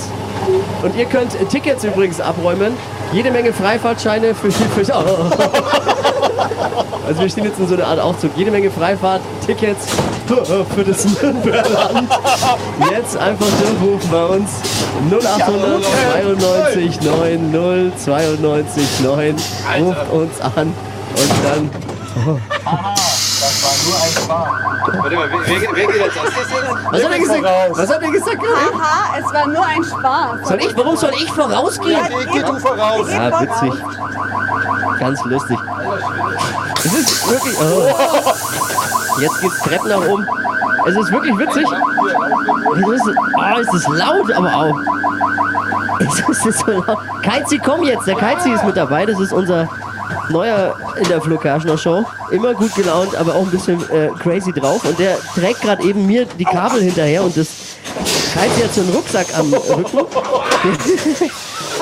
Und 0.83 0.97
ihr 0.97 1.05
könnt 1.07 1.37
Tickets 1.51 1.85
übrigens 1.85 2.21
abräumen. 2.21 2.73
Jede 3.13 3.31
Menge 3.31 3.53
Freifahrtscheine 3.53 4.35
für, 4.35 4.51
für 4.51 4.95
Also 7.07 7.21
wir 7.21 7.29
stehen 7.29 7.45
jetzt 7.45 7.59
in 7.59 7.69
so 7.69 7.75
einer 7.75 7.87
Art 7.87 8.01
Aufzug. 8.01 8.31
Jede 8.37 8.51
Menge 8.51 8.71
Freifahrt, 8.71 9.21
Tickets 9.47 9.87
für 10.75 10.85
das 10.85 11.05
Nürnberland. 11.05 12.11
Jetzt 12.91 13.17
einfach 13.19 13.47
durchrufen 13.61 14.11
bei 14.11 14.25
uns 14.25 14.51
0800 15.11 15.85
92 16.39 17.01
9 17.03 17.95
092 17.97 19.01
9. 19.03 19.37
Ruft 19.81 20.11
uns 20.11 20.41
an 20.41 20.73
und 21.15 21.31
dann 21.45 21.71
war 22.25 23.12
nur 23.87 23.97
ein 23.97 24.11
Spaß. 24.11 24.49
Warte 25.03 25.17
mal, 25.17 25.31
wer, 25.31 25.41
wer, 25.47 25.75
wer 25.75 25.87
geht 25.87 26.03
als 26.03 26.17
erstes 26.17 26.49
hin? 26.49 26.79
Was 26.91 27.03
hat 27.05 27.13
er 27.13 27.19
gesagt? 27.19 27.45
Was 27.77 27.91
hat 27.91 28.03
er 28.03 28.11
gesagt? 28.11 28.43
Haha, 28.43 29.19
es 29.19 29.33
war 29.33 29.47
nur 29.47 29.67
ein 29.67 29.85
Spaß. 29.85 30.49
Soll 30.49 30.61
ich, 30.61 30.77
warum 30.77 30.97
soll 30.97 31.13
ich 31.15 31.33
vorausgehen? 31.33 32.01
Geh, 32.09 32.25
geh 32.33 32.43
du 32.43 32.59
voraus. 32.59 33.11
Ja, 33.11 33.41
witzig. 33.41 33.73
Ganz 34.99 35.25
lustig. 35.25 35.59
Es 36.85 36.93
ist 36.93 37.31
wirklich. 37.31 37.57
Oh. 37.61 39.21
Jetzt 39.21 39.41
geht's 39.41 39.59
Treppen 39.61 39.89
nach 39.89 40.07
oben. 40.07 40.27
Es 40.87 40.97
ist 40.97 41.13
wirklich 41.13 41.39
witzig. 41.39 41.67
Es 41.67 42.89
ist, 42.89 43.09
oh, 43.37 43.61
es 43.61 43.75
ist 43.75 43.89
laut, 43.89 44.33
aber 44.33 44.55
auch. 44.55 44.79
Es 46.01 46.47
ist 46.47 46.59
so 46.61 46.71
laut. 46.73 46.99
Keizi, 47.23 47.59
komm 47.59 47.85
jetzt. 47.85 48.07
Der 48.07 48.17
Keizi 48.17 48.51
ist 48.51 48.65
mit 48.65 48.77
dabei. 48.77 49.07
Das 49.07 49.21
ist 49.21 49.33
unser 49.33 49.69
neuer 50.31 50.75
in 50.99 51.09
der 51.09 51.21
Flo 51.21 51.39
Kerschner 51.39 51.79
Show. 51.79 52.05
Immer 52.31 52.55
gut 52.55 52.75
gelaunt, 52.75 53.15
aber 53.17 53.35
auch 53.35 53.43
ein 53.43 53.51
bisschen 53.51 53.81
äh, 53.91 54.09
crazy 54.19 54.53
drauf. 54.53 54.85
Und 54.85 54.99
der 54.99 55.19
trägt 55.35 55.61
gerade 55.63 55.83
eben 55.85 56.07
mir 56.07 56.25
die 56.25 56.45
Kabel 56.45 56.83
hinterher 56.83 57.23
und 57.23 57.37
das 57.37 57.49
Keizi 58.35 58.63
hat 58.63 58.75
so 58.75 58.81
einen 58.81 58.91
Rucksack 58.91 59.27
am 59.37 59.53
Rücken. 59.53 60.07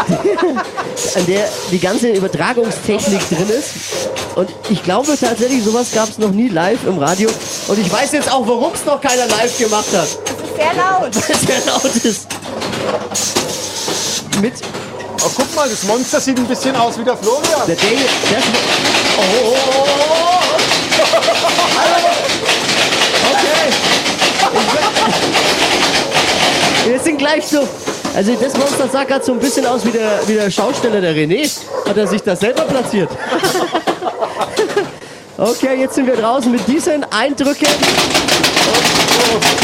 an 1.14 1.26
der 1.26 1.48
die 1.70 1.78
ganze 1.78 2.10
Übertragungstechnik 2.10 3.28
drin 3.28 3.48
ist. 3.48 3.70
Und 4.34 4.50
ich 4.68 4.82
glaube 4.82 5.16
tatsächlich, 5.18 5.62
sowas 5.64 5.88
gab 5.92 6.08
es 6.08 6.18
noch 6.18 6.30
nie 6.30 6.48
live 6.48 6.84
im 6.86 6.98
Radio. 6.98 7.30
Und 7.68 7.78
ich 7.78 7.92
weiß 7.92 8.12
jetzt 8.12 8.32
auch, 8.32 8.46
warum 8.46 8.72
es 8.72 8.84
noch 8.84 9.00
keiner 9.00 9.26
live 9.26 9.58
gemacht 9.58 9.88
hat. 9.92 10.08
Sehr 10.56 10.74
laut. 10.74 11.14
Weil 11.14 11.36
es 11.36 11.40
sehr 11.46 11.66
laut 11.66 11.96
ist. 11.96 12.26
Mit 14.40 14.54
Oh, 15.22 15.30
guck 15.36 15.54
mal, 15.54 15.68
das 15.68 15.82
Monster 15.84 16.18
sieht 16.20 16.38
ein 16.38 16.46
bisschen 16.46 16.74
aus 16.76 16.98
wie 16.98 17.04
der 17.04 17.16
Florian. 17.16 17.66
der 17.66 17.76
Daniel. 17.76 18.08
Der 18.30 18.38
ist, 18.38 18.46
oh, 19.18 19.22
Okay. 23.30 23.72
Wir 26.86 26.98
sind 27.00 27.18
gleich 27.18 27.46
so. 27.46 27.68
Also 28.14 28.34
das 28.34 28.56
Monster 28.56 28.88
sah 28.88 29.04
gerade 29.04 29.24
so 29.24 29.32
ein 29.32 29.38
bisschen 29.38 29.66
aus 29.66 29.84
wie 29.84 29.90
der, 29.90 30.20
wie 30.26 30.34
der 30.34 30.50
Schausteller 30.50 31.00
der 31.00 31.14
René. 31.14 31.48
Hat 31.86 31.96
er 31.96 32.06
sich 32.06 32.22
da 32.22 32.34
selber 32.34 32.62
platziert? 32.62 33.10
Okay, 35.40 35.80
jetzt 35.80 35.94
sind 35.94 36.06
wir 36.06 36.16
draußen 36.16 36.52
mit 36.52 36.68
diesen 36.68 37.02
Eindrücken. 37.04 37.66
Und 37.66 37.80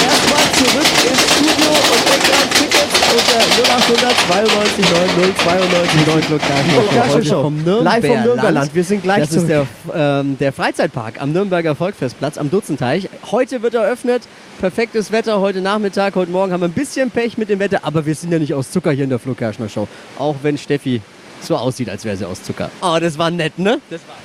erstmal 0.03 0.41
zurück 0.55 0.89
ins 1.05 1.21
Studio 1.33 1.69
und 1.69 2.01
unsere 2.17 2.49
Tickets 2.57 2.97
unter 3.13 3.41
0800 3.75 4.17
92 4.27 4.91
90 4.91 5.37
92 5.37 6.07
9 6.07 6.25
Lokal. 6.31 6.65
Heute 7.11 7.35
vom 7.35 7.85
Live 7.85 8.07
vom 8.07 8.23
Nürnberland. 8.23 8.75
Wir 8.75 8.85
sind 8.85 9.03
gleich 9.03 9.21
Das 9.21 9.33
ist 9.33 9.49
der, 9.51 9.67
ähm, 9.95 10.39
der 10.39 10.55
Freizeitpark 10.55 11.21
am 11.21 11.33
Nürnberger 11.33 11.75
Volksfestplatz 11.75 12.39
am 12.39 12.51
Dutzenteich. 12.51 13.11
Heute 13.31 13.61
wird 13.61 13.75
eröffnet. 13.75 14.23
Perfektes 14.59 15.13
Wetter 15.13 15.41
heute 15.41 15.61
Nachmittag. 15.61 16.15
Heute 16.15 16.31
Morgen 16.31 16.55
haben 16.55 16.61
wir 16.61 16.69
ein 16.69 16.73
bisschen 16.73 17.11
Pech 17.11 17.37
mit 17.37 17.51
dem 17.51 17.59
Wetter, 17.59 17.81
aber 17.83 18.07
wir 18.07 18.15
sind 18.15 18.33
ja 18.33 18.39
nicht 18.39 18.55
aus 18.55 18.71
Zucker 18.71 18.93
hier 18.93 19.05
in 19.05 19.11
der 19.11 19.19
Flo 19.19 19.35
Kerschner 19.35 19.69
Show. 19.69 19.89
Auch 20.19 20.37
wenn 20.43 20.57
Steffi 20.57 21.03
so 21.43 21.55
aussieht, 21.55 21.91
als 21.91 22.07
wäre 22.07 22.17
sie 22.17 22.25
aus 22.25 22.43
Zucker. 22.43 22.71
Oh, 22.81 22.97
das 22.99 23.19
war 23.19 23.31
nett, 23.31 23.59
ne? 23.59 23.79
Das 23.91 24.01
war. 24.09 24.17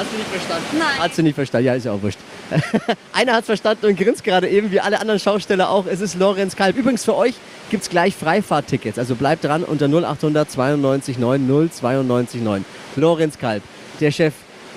Hast 0.00 0.12
du 0.12 0.16
nicht 0.16 0.30
verstanden? 0.30 0.78
Nein. 0.78 0.98
Hat 0.98 1.14
sie 1.14 1.22
nicht 1.22 1.34
verstanden? 1.34 1.66
Ja, 1.66 1.74
ist 1.74 1.84
ja 1.84 1.92
auch 1.92 2.00
wurscht. 2.00 2.18
Einer 3.12 3.34
hat 3.34 3.40
es 3.40 3.46
verstanden 3.46 3.84
und 3.84 3.98
grinst 3.98 4.24
gerade 4.24 4.48
eben, 4.48 4.70
wie 4.70 4.80
alle 4.80 4.98
anderen 4.98 5.20
Schausteller 5.20 5.68
auch. 5.68 5.84
Es 5.84 6.00
ist 6.00 6.18
Lorenz 6.18 6.56
Kalb. 6.56 6.78
Übrigens 6.78 7.04
für 7.04 7.14
euch 7.14 7.34
gibt 7.68 7.82
es 7.82 7.90
gleich 7.90 8.16
Freifahrttickets. 8.16 8.98
Also 8.98 9.14
bleibt 9.14 9.44
dran 9.44 9.62
unter 9.62 9.88
0800 9.88 10.50
92 10.50 11.18
9 11.18 11.70
092 11.70 12.40
9. 12.40 12.64
Lorenz 12.96 13.36
Kalb, 13.38 13.62
der 14.00 14.10
Chef 14.10 14.32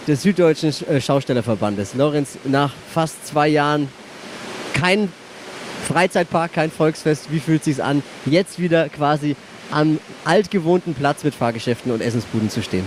des 0.07 0.23
Süddeutschen 0.23 0.73
äh, 0.89 0.99
Schaustellerverbandes. 0.99 1.93
Lorenz, 1.93 2.37
nach 2.43 2.73
fast 2.93 3.25
zwei 3.25 3.47
Jahren 3.47 3.87
kein 4.73 5.09
Freizeitpark, 5.87 6.51
kein 6.51 6.69
Volksfest. 6.69 7.31
Wie 7.31 7.39
fühlt 7.39 7.63
sich's 7.63 7.79
an, 7.79 8.03
jetzt 8.25 8.59
wieder 8.59 8.89
quasi 8.89 9.37
am 9.71 9.99
altgewohnten 10.25 10.93
Platz 10.95 11.23
mit 11.23 11.33
Fahrgeschäften 11.33 11.93
und 11.93 12.01
Essensbuden 12.01 12.49
zu 12.49 12.61
stehen? 12.61 12.85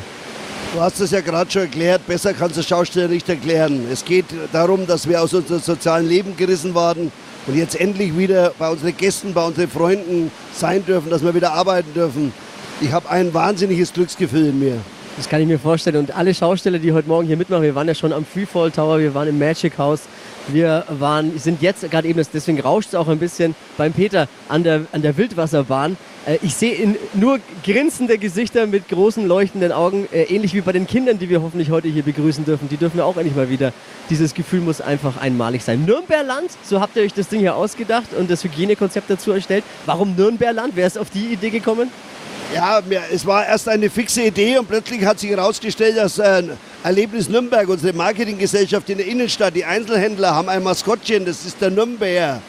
Du 0.75 0.83
hast 0.83 1.01
es 1.01 1.11
ja 1.11 1.21
gerade 1.21 1.51
schon 1.51 1.63
erklärt, 1.63 2.07
besser 2.07 2.35
kannst 2.35 2.59
du 2.59 2.63
Schausteller 2.63 3.09
nicht 3.09 3.29
erklären. 3.29 3.87
Es 3.91 4.05
geht 4.05 4.27
darum, 4.53 4.87
dass 4.87 5.09
wir 5.09 5.23
aus 5.23 5.33
unserem 5.33 5.61
sozialen 5.61 6.07
Leben 6.07 6.37
gerissen 6.37 6.75
waren 6.75 7.11
und 7.47 7.57
jetzt 7.57 7.81
endlich 7.81 8.17
wieder 8.19 8.53
bei 8.59 8.69
unseren 8.69 8.95
Gästen, 8.97 9.33
bei 9.33 9.47
unseren 9.47 9.69
Freunden 9.69 10.31
sein 10.53 10.85
dürfen, 10.85 11.09
dass 11.09 11.23
wir 11.23 11.35
wieder 11.35 11.53
arbeiten 11.53 11.95
dürfen. 11.95 12.33
Ich 12.81 12.93
habe 12.93 13.09
ein 13.09 13.33
wahnsinniges 13.33 13.93
Glücksgefühl 13.93 14.49
in 14.49 14.59
mir. 14.59 14.77
Das 15.17 15.31
kann 15.31 15.41
ich 15.41 15.47
mir 15.47 15.59
vorstellen. 15.59 15.97
Und 15.97 16.15
alle 16.15 16.35
Schausteller, 16.35 16.79
die 16.79 16.93
heute 16.93 17.09
Morgen 17.09 17.27
hier 17.27 17.39
mitmachen, 17.39 17.63
wir 17.63 17.75
waren 17.75 17.89
ja 17.89 17.95
schon 17.95 18.13
am 18.13 18.27
Freefall 18.27 18.71
Tower, 18.71 18.99
wir 18.99 19.15
waren 19.15 19.29
im 19.29 19.39
Magic 19.39 19.79
House, 19.79 20.03
wir 20.49 20.85
waren, 20.91 21.39
sind 21.39 21.63
jetzt 21.63 21.91
gerade 21.91 22.07
eben, 22.07 22.23
deswegen 22.35 22.61
rauscht 22.61 22.91
es 22.91 22.95
auch 22.95 23.09
ein 23.09 23.19
bisschen 23.19 23.55
beim 23.79 23.95
Peter 23.95 24.29
an 24.49 24.63
der, 24.63 24.83
an 24.93 25.01
der 25.01 25.17
Wildwasserbahn. 25.17 25.97
Äh, 26.27 26.39
Ich 26.43 26.55
sehe 26.55 26.97
nur 27.15 27.39
grinsende 27.65 28.19
Gesichter 28.19 28.67
mit 28.67 28.89
großen 28.89 29.27
leuchtenden 29.27 29.73
Augen, 29.73 30.09
äh, 30.13 30.25
ähnlich 30.25 30.55
wie 30.55 30.61
bei 30.61 30.73
den 30.73 30.87
Kindern, 30.87 31.19
die 31.19 31.29
wir 31.29 31.43
hoffentlich 31.43 31.71
heute 31.71 31.89
hier 31.89 32.03
begrüßen 32.03 32.45
dürfen. 32.45 32.69
Die 32.69 32.77
dürfen 32.77 32.97
wir 32.99 33.07
auch 33.07 33.17
endlich 33.17 33.37
mal 33.37 33.49
wieder. 33.49 33.73
Dieses 34.11 34.35
Gefühl 34.35 34.61
muss 34.61 34.81
einfach 34.81 35.17
einmalig 35.21 35.63
sein. 35.65 35.85
Nürnberland, 35.85 36.51
so 36.63 36.81
habt 36.81 36.97
ihr 36.97 37.03
euch 37.03 37.15
das 37.15 37.29
Ding 37.29 37.41
hier 37.41 37.57
ausgedacht 37.57 38.13
und 38.19 38.31
das 38.31 38.45
Hygienekonzept 38.45 39.09
dazu 39.09 39.33
erstellt. 39.33 39.65
Warum 39.87 40.15
Nürnberland? 40.17 40.73
Wer 40.75 40.87
ist 40.87 40.99
auf 40.99 41.11
die 41.11 41.33
Idee 41.33 41.51
gekommen? 41.51 41.91
Ja, 42.55 42.81
es 43.13 43.27
war 43.27 43.45
erst 43.45 43.69
eine 43.69 43.91
fixe 43.91 44.23
Idee 44.23 44.59
und 44.59 44.69
plötzlich 44.69 45.05
hat 45.05 45.19
sich 45.19 45.31
herausgestellt, 45.31 45.97
dass 45.97 46.19
äh, 46.19 46.45
Erlebnis 46.85 47.29
Nürnberg, 47.29 47.69
unsere 47.69 47.93
Marketinggesellschaft 47.93 48.89
in 48.89 48.99
der 48.99 49.07
Innenstadt, 49.09 49.57
die 49.57 49.65
Einzelhändler 49.65 50.33
haben 50.33 50.49
ein 50.49 50.63
Maskottchen, 50.63 51.25
das 51.25 51.45
ist 51.45 51.61
der 51.61 51.71
Nürnberger. 51.71 52.41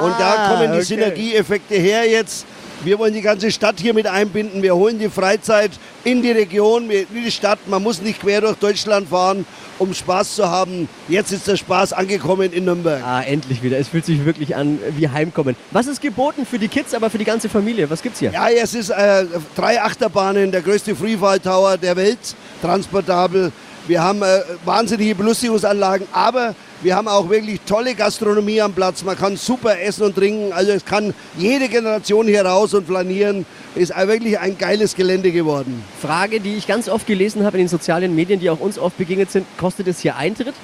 und 0.00 0.12
da 0.20 0.48
kommen 0.48 0.70
die 0.70 0.78
okay. 0.78 0.84
Synergieeffekte 0.84 1.74
her 1.74 2.08
jetzt. 2.08 2.46
Wir 2.84 2.98
wollen 2.98 3.14
die 3.14 3.22
ganze 3.22 3.52
Stadt 3.52 3.78
hier 3.78 3.94
mit 3.94 4.08
einbinden. 4.08 4.60
Wir 4.60 4.74
holen 4.74 4.98
die 4.98 5.08
Freizeit 5.08 5.70
in 6.02 6.20
die 6.20 6.32
Region, 6.32 6.90
in 6.90 7.06
die 7.14 7.30
Stadt. 7.30 7.60
Man 7.68 7.80
muss 7.80 8.02
nicht 8.02 8.20
quer 8.20 8.40
durch 8.40 8.56
Deutschland 8.56 9.08
fahren, 9.08 9.46
um 9.78 9.94
Spaß 9.94 10.34
zu 10.34 10.50
haben. 10.50 10.88
Jetzt 11.08 11.30
ist 11.30 11.46
der 11.46 11.56
Spaß 11.56 11.92
angekommen 11.92 12.52
in 12.52 12.64
Nürnberg. 12.64 13.00
Ah, 13.04 13.22
endlich 13.22 13.62
wieder. 13.62 13.78
Es 13.78 13.86
fühlt 13.86 14.04
sich 14.04 14.24
wirklich 14.24 14.56
an 14.56 14.80
wie 14.96 15.08
Heimkommen. 15.08 15.54
Was 15.70 15.86
ist 15.86 16.00
geboten 16.00 16.44
für 16.44 16.58
die 16.58 16.66
Kids, 16.66 16.92
aber 16.92 17.08
für 17.08 17.18
die 17.18 17.24
ganze 17.24 17.48
Familie? 17.48 17.88
Was 17.88 18.02
gibt's 18.02 18.18
hier? 18.18 18.32
Ja, 18.32 18.48
es 18.48 18.74
ist 18.74 18.90
äh, 18.90 19.26
drei 19.54 19.80
Achterbahnen, 19.80 20.50
der 20.50 20.62
größte 20.62 20.96
Freefall 20.96 21.38
Tower 21.38 21.76
der 21.78 21.94
Welt, 21.94 22.18
transportabel. 22.60 23.52
Wir 23.86 24.02
haben 24.02 24.22
äh, 24.22 24.40
wahnsinnige 24.64 25.14
Belustigungsanlagen, 25.14 26.08
aber 26.12 26.56
wir 26.82 26.96
haben 26.96 27.08
auch 27.08 27.30
wirklich 27.30 27.60
tolle 27.64 27.94
Gastronomie 27.94 28.60
am 28.60 28.72
Platz. 28.72 29.04
Man 29.04 29.16
kann 29.16 29.36
super 29.36 29.80
essen 29.80 30.04
und 30.04 30.16
trinken. 30.16 30.52
Also 30.52 30.72
es 30.72 30.84
kann 30.84 31.14
jede 31.38 31.68
Generation 31.68 32.26
hier 32.26 32.44
raus 32.44 32.74
und 32.74 32.86
flanieren. 32.86 33.46
Ist 33.74 33.96
wirklich 33.96 34.38
ein 34.38 34.58
geiles 34.58 34.94
Gelände 34.94 35.30
geworden. 35.30 35.82
Frage, 36.00 36.40
die 36.40 36.56
ich 36.56 36.66
ganz 36.66 36.88
oft 36.88 37.06
gelesen 37.06 37.44
habe 37.44 37.56
in 37.58 37.64
den 37.64 37.68
sozialen 37.68 38.14
Medien, 38.14 38.40
die 38.40 38.50
auch 38.50 38.60
uns 38.60 38.78
oft 38.78 38.98
begegnet 38.98 39.30
sind. 39.30 39.46
Kostet 39.56 39.86
es 39.86 40.00
hier 40.00 40.16
Eintritt? 40.16 40.54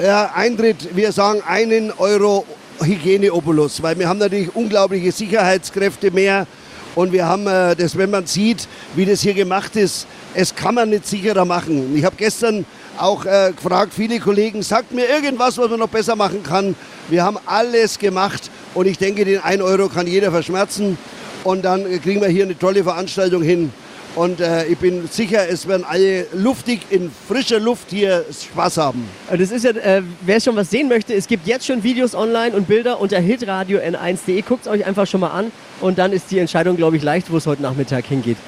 Ja, 0.00 0.30
Eintritt, 0.34 0.94
wir 0.94 1.10
sagen 1.10 1.42
einen 1.46 1.92
Euro 1.98 2.46
Hygieneopulus, 2.80 3.82
weil 3.82 3.98
wir 3.98 4.08
haben 4.08 4.18
natürlich 4.18 4.54
unglaubliche 4.54 5.10
Sicherheitskräfte 5.10 6.12
mehr 6.12 6.46
und 6.94 7.12
wir 7.12 7.26
haben 7.26 7.46
äh, 7.46 7.74
das, 7.74 7.98
wenn 7.98 8.10
man 8.10 8.26
sieht, 8.26 8.68
wie 8.94 9.04
das 9.04 9.20
hier 9.20 9.34
gemacht 9.34 9.76
ist, 9.76 10.06
es 10.34 10.54
kann 10.54 10.76
man 10.76 10.90
nicht 10.90 11.06
sicherer 11.06 11.44
machen. 11.44 11.96
Ich 11.96 12.04
habe 12.04 12.14
gestern 12.16 12.64
auch 13.00 13.24
äh, 13.24 13.52
gefragt, 13.54 13.92
viele 13.94 14.20
Kollegen, 14.20 14.62
sagt 14.62 14.92
mir 14.92 15.08
irgendwas, 15.08 15.58
was 15.58 15.70
man 15.70 15.78
noch 15.78 15.88
besser 15.88 16.16
machen 16.16 16.42
kann. 16.42 16.74
Wir 17.08 17.24
haben 17.24 17.38
alles 17.46 17.98
gemacht 17.98 18.50
und 18.74 18.86
ich 18.86 18.98
denke, 18.98 19.24
den 19.24 19.40
1 19.40 19.62
Euro 19.62 19.88
kann 19.88 20.06
jeder 20.06 20.30
verschmerzen 20.30 20.98
und 21.44 21.64
dann 21.64 21.90
äh, 21.90 21.98
kriegen 21.98 22.20
wir 22.20 22.28
hier 22.28 22.44
eine 22.44 22.58
tolle 22.58 22.82
Veranstaltung 22.82 23.42
hin. 23.42 23.72
Und 24.14 24.40
äh, 24.40 24.66
ich 24.66 24.78
bin 24.78 25.06
sicher, 25.08 25.48
es 25.48 25.68
werden 25.68 25.84
alle 25.88 26.26
luftig 26.32 26.80
in 26.90 27.10
frischer 27.28 27.60
Luft 27.60 27.90
hier 27.90 28.24
Spaß 28.32 28.78
haben. 28.78 29.08
Das 29.30 29.50
ist 29.52 29.64
ja, 29.64 29.70
äh, 29.70 30.02
wer 30.22 30.40
schon 30.40 30.56
was 30.56 30.70
sehen 30.70 30.88
möchte, 30.88 31.14
es 31.14 31.28
gibt 31.28 31.46
jetzt 31.46 31.66
schon 31.66 31.84
Videos 31.84 32.14
online 32.14 32.56
und 32.56 32.66
Bilder 32.66 33.00
unter 33.00 33.20
hitradio 33.20 33.78
n1.de. 33.78 34.42
Guckt 34.42 34.66
es 34.66 34.72
euch 34.72 34.84
einfach 34.84 35.06
schon 35.06 35.20
mal 35.20 35.30
an 35.30 35.52
und 35.80 35.98
dann 35.98 36.12
ist 36.12 36.30
die 36.30 36.38
Entscheidung, 36.38 36.76
glaube 36.76 36.96
ich, 36.96 37.02
leicht, 37.02 37.30
wo 37.30 37.36
es 37.36 37.46
heute 37.46 37.62
Nachmittag 37.62 38.06
hingeht. 38.06 38.38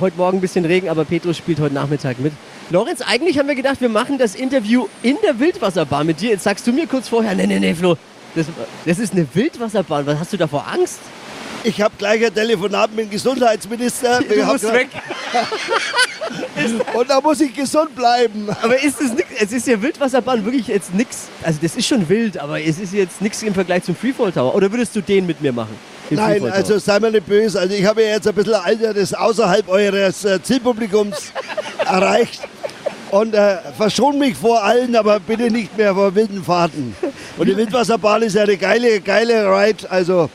Heute 0.00 0.16
Morgen 0.16 0.38
ein 0.38 0.40
bisschen 0.40 0.64
Regen, 0.64 0.88
aber 0.88 1.04
Petrus 1.04 1.36
spielt 1.36 1.60
heute 1.60 1.74
Nachmittag 1.74 2.18
mit. 2.18 2.32
Lorenz, 2.70 3.02
eigentlich 3.02 3.36
haben 3.36 3.48
wir 3.48 3.56
gedacht, 3.56 3.80
wir 3.80 3.88
machen 3.88 4.16
das 4.16 4.36
Interview 4.36 4.86
in 5.02 5.18
der 5.24 5.40
Wildwasserbahn 5.40 6.06
mit 6.06 6.20
dir. 6.20 6.30
Jetzt 6.30 6.44
sagst 6.44 6.64
du 6.68 6.72
mir 6.72 6.86
kurz 6.86 7.08
vorher, 7.08 7.34
nee, 7.34 7.46
nee, 7.46 7.58
nee, 7.58 7.74
Flo, 7.74 7.96
Das, 8.36 8.46
das 8.86 9.00
ist 9.00 9.12
eine 9.12 9.26
Wildwasserbahn. 9.34 10.06
Was 10.06 10.20
hast 10.20 10.32
du 10.32 10.36
da 10.36 10.46
vor 10.46 10.64
Angst? 10.68 11.00
Ich 11.64 11.82
habe 11.82 11.92
gleich 11.98 12.24
ein 12.24 12.32
Telefonat 12.32 12.94
mit 12.94 13.06
dem 13.06 13.10
Gesundheitsminister. 13.10 14.20
Du 14.20 14.44
musst 14.44 14.72
weg. 14.72 14.88
Und 16.94 17.10
da 17.10 17.20
muss 17.20 17.40
ich 17.40 17.52
gesund 17.52 17.94
bleiben. 17.96 18.48
Aber 18.62 18.80
ist 18.80 19.00
es 19.00 19.12
nix? 19.12 19.28
Es 19.38 19.52
ist 19.52 19.66
ja 19.66 19.82
Wildwasserbahn 19.82 20.44
wirklich 20.44 20.68
jetzt 20.68 20.94
nix. 20.94 21.28
Also 21.42 21.58
das 21.60 21.74
ist 21.74 21.86
schon 21.86 22.08
wild, 22.08 22.38
aber 22.38 22.62
es 22.62 22.78
ist 22.78 22.92
jetzt 22.92 23.20
nichts 23.20 23.42
im 23.42 23.52
Vergleich 23.52 23.82
zum 23.82 23.96
Freefall 23.96 24.30
Tower. 24.30 24.54
Oder 24.54 24.70
würdest 24.70 24.94
du 24.94 25.00
den 25.00 25.26
mit 25.26 25.40
mir 25.40 25.52
machen? 25.52 25.76
Nein, 26.08 26.44
also 26.50 26.78
sei 26.78 27.00
mir 27.00 27.10
nicht 27.10 27.26
böse. 27.26 27.58
Also 27.58 27.74
ich 27.74 27.84
habe 27.84 28.02
ja 28.02 28.10
jetzt 28.10 28.28
ein 28.28 28.34
bisschen 28.34 28.54
Alter, 28.54 28.94
das 28.94 29.12
außerhalb 29.12 29.68
eures 29.68 30.24
äh, 30.24 30.40
Zielpublikums 30.42 31.32
erreicht. 31.78 32.40
Und 33.10 33.34
äh, 33.34 33.56
verschon 33.76 34.18
mich 34.18 34.36
vor 34.36 34.62
allen, 34.62 34.94
aber 34.94 35.18
bitte 35.20 35.50
nicht 35.50 35.76
mehr 35.76 35.94
vor 35.94 36.14
wilden 36.14 36.44
Fahrten. 36.44 36.94
Und 37.36 37.48
die 37.48 37.56
Wildwasserbahn 37.56 38.22
ist 38.22 38.34
ja 38.36 38.42
eine 38.42 38.56
geile, 38.56 39.00
geile 39.00 39.46
Ride. 39.46 39.90
Also 39.90 40.30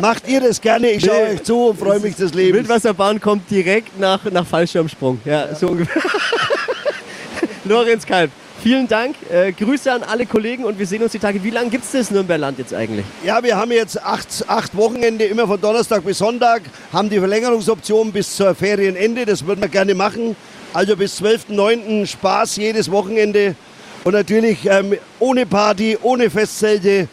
macht 0.00 0.28
ihr 0.28 0.40
das 0.40 0.60
gerne, 0.60 0.90
ich 0.90 1.04
schaue 1.04 1.16
Nee. 1.28 1.34
euch 1.34 1.42
zu 1.42 1.66
und 1.68 1.78
freue 1.78 1.98
mich 2.00 2.14
des 2.14 2.32
Lebens. 2.34 2.60
Wildwasserbahn 2.60 3.20
kommt 3.20 3.50
direkt 3.50 3.98
nach, 3.98 4.22
nach 4.30 4.46
Fallschirmsprung. 4.46 5.20
Ja, 5.24 5.54
so 5.54 5.68
ungefähr. 5.68 6.02
Lorenz 7.64 8.06
Kalb, 8.06 8.30
vielen 8.62 8.86
Dank. 8.86 9.16
Äh, 9.32 9.50
Grüße 9.52 9.90
an 9.92 10.02
alle 10.04 10.26
Kollegen 10.26 10.64
und 10.64 10.78
wir 10.78 10.86
sehen 10.86 11.02
uns 11.02 11.12
die 11.12 11.18
Tage. 11.18 11.42
Wie 11.42 11.50
lange 11.50 11.70
gibt 11.70 11.84
es 11.84 11.92
das 11.92 12.10
Nürnberland 12.12 12.58
jetzt 12.58 12.72
eigentlich? 12.72 13.04
Ja, 13.24 13.42
wir 13.42 13.56
haben 13.56 13.72
jetzt 13.72 14.00
acht, 14.04 14.28
acht 14.46 14.76
Wochenende, 14.76 15.24
immer 15.24 15.46
von 15.46 15.60
Donnerstag 15.60 16.04
bis 16.04 16.18
Sonntag, 16.18 16.62
haben 16.92 17.10
die 17.10 17.18
Verlängerungsoption 17.18 18.12
bis 18.12 18.36
zur 18.36 18.54
Ferienende, 18.54 19.26
das 19.26 19.44
würden 19.44 19.60
wir 19.62 19.68
gerne 19.68 19.94
machen. 19.94 20.36
Also 20.76 20.94
bis 20.94 21.22
12.09. 21.22 22.04
Spaß 22.06 22.56
jedes 22.56 22.90
Wochenende 22.90 23.56
und 24.04 24.12
natürlich 24.12 24.58
ähm, 24.66 24.98
ohne 25.18 25.46
Party, 25.46 25.96
ohne 26.02 26.28
Festzelte. 26.28 27.08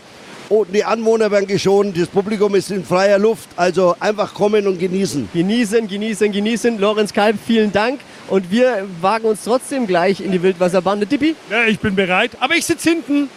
Oh, 0.50 0.66
die 0.66 0.84
Anwohner 0.84 1.32
werden 1.32 1.48
geschont, 1.48 1.98
das 1.98 2.10
Publikum 2.10 2.56
ist 2.56 2.72
in 2.72 2.84
freier 2.84 3.18
Luft, 3.18 3.48
also 3.56 3.96
einfach 4.02 4.34
kommen 4.34 4.68
und 4.68 4.80
genießen. 4.80 5.30
Genießen, 5.34 5.88
genießen, 5.88 6.30
genießen. 6.34 6.78
Lorenz 6.78 7.14
Kalb, 7.14 7.38
vielen 7.48 7.72
Dank. 7.72 8.02
Und 8.28 8.52
wir 8.52 8.86
wagen 9.00 9.30
uns 9.30 9.46
trotzdem 9.46 9.88
gleich 9.88 10.20
in 10.20 10.34
die 10.34 10.44
Wildwasserbahn. 10.44 11.00
Der 11.00 11.08
Tippi? 11.08 11.34
Ja, 11.50 11.64
ich 11.64 11.80
bin 11.80 11.96
bereit, 11.96 12.32
aber 12.42 12.56
ich 12.56 12.66
sitze 12.66 12.90
hinten. 12.90 13.30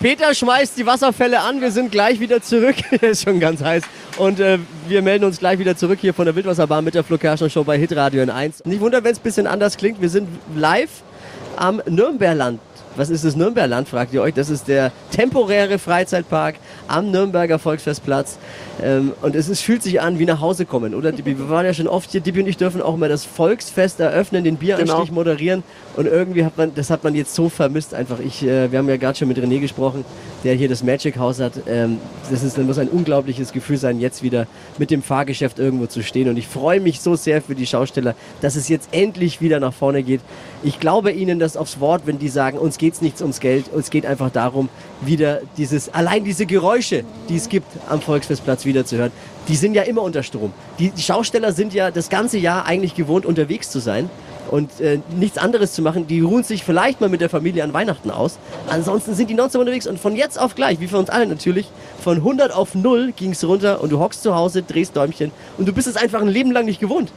Peter 0.00 0.34
schmeißt 0.34 0.76
die 0.76 0.86
Wasserfälle 0.86 1.40
an. 1.40 1.60
Wir 1.60 1.70
sind 1.70 1.92
gleich 1.92 2.20
wieder 2.20 2.42
zurück. 2.42 2.76
ist 3.00 3.24
schon 3.24 3.40
ganz 3.40 3.62
heiß. 3.62 3.84
Und 4.16 4.40
äh, 4.40 4.58
wir 4.88 5.02
melden 5.02 5.24
uns 5.24 5.38
gleich 5.38 5.58
wieder 5.58 5.76
zurück 5.76 5.98
hier 6.00 6.12
von 6.12 6.24
der 6.24 6.34
Wildwasserbahn 6.34 6.84
mit 6.84 6.94
der 6.94 7.04
Flo 7.04 7.18
Show 7.48 7.64
bei 7.64 7.78
Hitradio 7.78 8.22
in 8.22 8.30
1. 8.30 8.64
Nicht 8.64 8.80
wundern, 8.80 9.04
wenn 9.04 9.12
es 9.12 9.18
ein 9.18 9.22
bisschen 9.22 9.46
anders 9.46 9.76
klingt. 9.76 10.00
Wir 10.00 10.08
sind 10.08 10.28
live 10.54 11.02
am 11.56 11.80
Nürnberland. 11.86 12.60
Was 12.96 13.08
ist 13.08 13.24
das 13.24 13.36
Nürnberland, 13.36 13.88
fragt 13.88 14.12
ihr 14.12 14.20
euch. 14.22 14.34
Das 14.34 14.50
ist 14.50 14.68
der 14.68 14.90
temporäre 15.12 15.78
Freizeitpark 15.78 16.56
am 16.88 17.10
Nürnberger 17.10 17.58
Volksfestplatz. 17.58 18.38
Ähm, 18.82 19.12
und 19.22 19.34
es 19.36 19.48
ist, 19.48 19.60
fühlt 19.60 19.82
sich 19.82 20.00
an 20.00 20.18
wie 20.18 20.24
nach 20.24 20.40
Hause 20.40 20.66
kommen, 20.66 20.94
oder 20.94 21.12
Dippi? 21.12 21.38
Wir 21.38 21.48
waren 21.48 21.64
ja 21.64 21.72
schon 21.72 21.86
oft 21.86 22.10
hier. 22.10 22.20
Dippi 22.20 22.40
und 22.40 22.48
ich 22.48 22.56
dürfen 22.56 22.82
auch 22.82 22.96
mal 22.96 23.08
das 23.08 23.24
Volksfest 23.24 24.00
eröffnen, 24.00 24.44
den 24.44 24.56
Bieranstich 24.56 24.98
Genau. 24.98 25.12
moderieren. 25.14 25.62
Und 25.96 26.06
irgendwie 26.06 26.44
hat 26.44 26.56
man, 26.56 26.74
das 26.74 26.90
hat 26.90 27.04
man 27.04 27.14
jetzt 27.14 27.34
so 27.34 27.48
vermisst 27.48 27.94
einfach. 27.94 28.18
Ich, 28.20 28.42
äh, 28.42 28.70
wir 28.72 28.78
haben 28.78 28.88
ja 28.88 28.96
gerade 28.96 29.16
schon 29.18 29.28
mit 29.28 29.38
René 29.38 29.60
gesprochen, 29.60 30.04
der 30.44 30.54
hier 30.54 30.68
das 30.68 30.82
Magic 30.82 31.16
House 31.18 31.40
hat. 31.40 31.52
Ähm, 31.68 31.98
das, 32.30 32.42
ist, 32.42 32.58
das 32.58 32.64
muss 32.64 32.78
ein 32.78 32.88
unglaubliches 32.88 33.52
Gefühl 33.52 33.76
sein, 33.76 34.00
jetzt 34.00 34.22
wieder 34.22 34.46
mit 34.78 34.90
dem 34.90 35.02
Fahrgeschäft 35.02 35.58
irgendwo 35.58 35.86
zu 35.86 36.02
stehen. 36.02 36.28
Und 36.28 36.36
ich 36.36 36.48
freue 36.48 36.80
mich 36.80 37.00
so 37.00 37.14
sehr 37.16 37.42
für 37.42 37.54
die 37.54 37.66
Schausteller, 37.66 38.14
dass 38.40 38.56
es 38.56 38.68
jetzt 38.68 38.88
endlich 38.92 39.40
wieder 39.40 39.60
nach 39.60 39.72
vorne 39.74 40.02
geht. 40.02 40.20
Ich 40.62 40.80
glaube 40.80 41.12
ihnen 41.12 41.38
das 41.38 41.56
aufs 41.56 41.80
Wort, 41.80 42.02
wenn 42.06 42.18
die 42.18 42.28
sagen, 42.28 42.58
uns 42.58 42.78
geht 42.80 42.94
es 42.94 43.02
nichts 43.02 43.20
ums 43.20 43.40
Geld, 43.40 43.68
uns 43.72 43.90
geht 43.90 44.06
einfach 44.06 44.30
darum, 44.30 44.70
wieder 45.02 45.42
dieses, 45.58 45.92
allein 45.92 46.24
diese 46.24 46.46
Geräusche, 46.46 47.04
die 47.28 47.36
es 47.36 47.50
gibt 47.50 47.66
am 47.88 48.00
Volksfestplatz 48.00 48.64
wieder 48.64 48.86
zu 48.86 48.96
hören, 48.96 49.12
die 49.48 49.54
sind 49.54 49.74
ja 49.74 49.82
immer 49.82 50.02
unter 50.02 50.22
Strom. 50.22 50.52
Die, 50.78 50.90
die 50.90 51.02
Schausteller 51.02 51.52
sind 51.52 51.74
ja 51.74 51.90
das 51.90 52.08
ganze 52.08 52.38
Jahr 52.38 52.64
eigentlich 52.64 52.94
gewohnt, 52.94 53.26
unterwegs 53.26 53.70
zu 53.70 53.80
sein 53.80 54.08
und 54.50 54.80
äh, 54.80 54.98
nichts 55.16 55.38
anderes 55.38 55.72
zu 55.72 55.82
machen. 55.82 56.06
Die 56.06 56.20
ruhen 56.20 56.42
sich 56.42 56.64
vielleicht 56.64 57.00
mal 57.00 57.08
mit 57.08 57.20
der 57.20 57.30
Familie 57.30 57.62
an 57.62 57.72
Weihnachten 57.72 58.10
aus. 58.10 58.38
Ansonsten 58.68 59.14
sind 59.14 59.30
die 59.30 59.34
nonstop 59.34 59.60
unterwegs 59.60 59.86
und 59.86 59.98
von 59.98 60.16
jetzt 60.16 60.38
auf 60.40 60.54
gleich, 60.54 60.80
wie 60.80 60.88
für 60.88 60.98
uns 60.98 61.08
alle 61.08 61.26
natürlich, 61.26 61.70
von 62.02 62.16
100 62.16 62.52
auf 62.52 62.74
0 62.74 63.12
ging 63.12 63.30
es 63.30 63.44
runter 63.44 63.80
und 63.80 63.90
du 63.90 64.00
hockst 64.00 64.22
zu 64.22 64.34
Hause, 64.34 64.62
drehst 64.62 64.96
Däumchen 64.96 65.30
und 65.58 65.68
du 65.68 65.72
bist 65.72 65.86
es 65.86 65.96
einfach 65.96 66.20
ein 66.20 66.28
Leben 66.28 66.50
lang 66.50 66.64
nicht 66.64 66.80
gewohnt. 66.80 67.12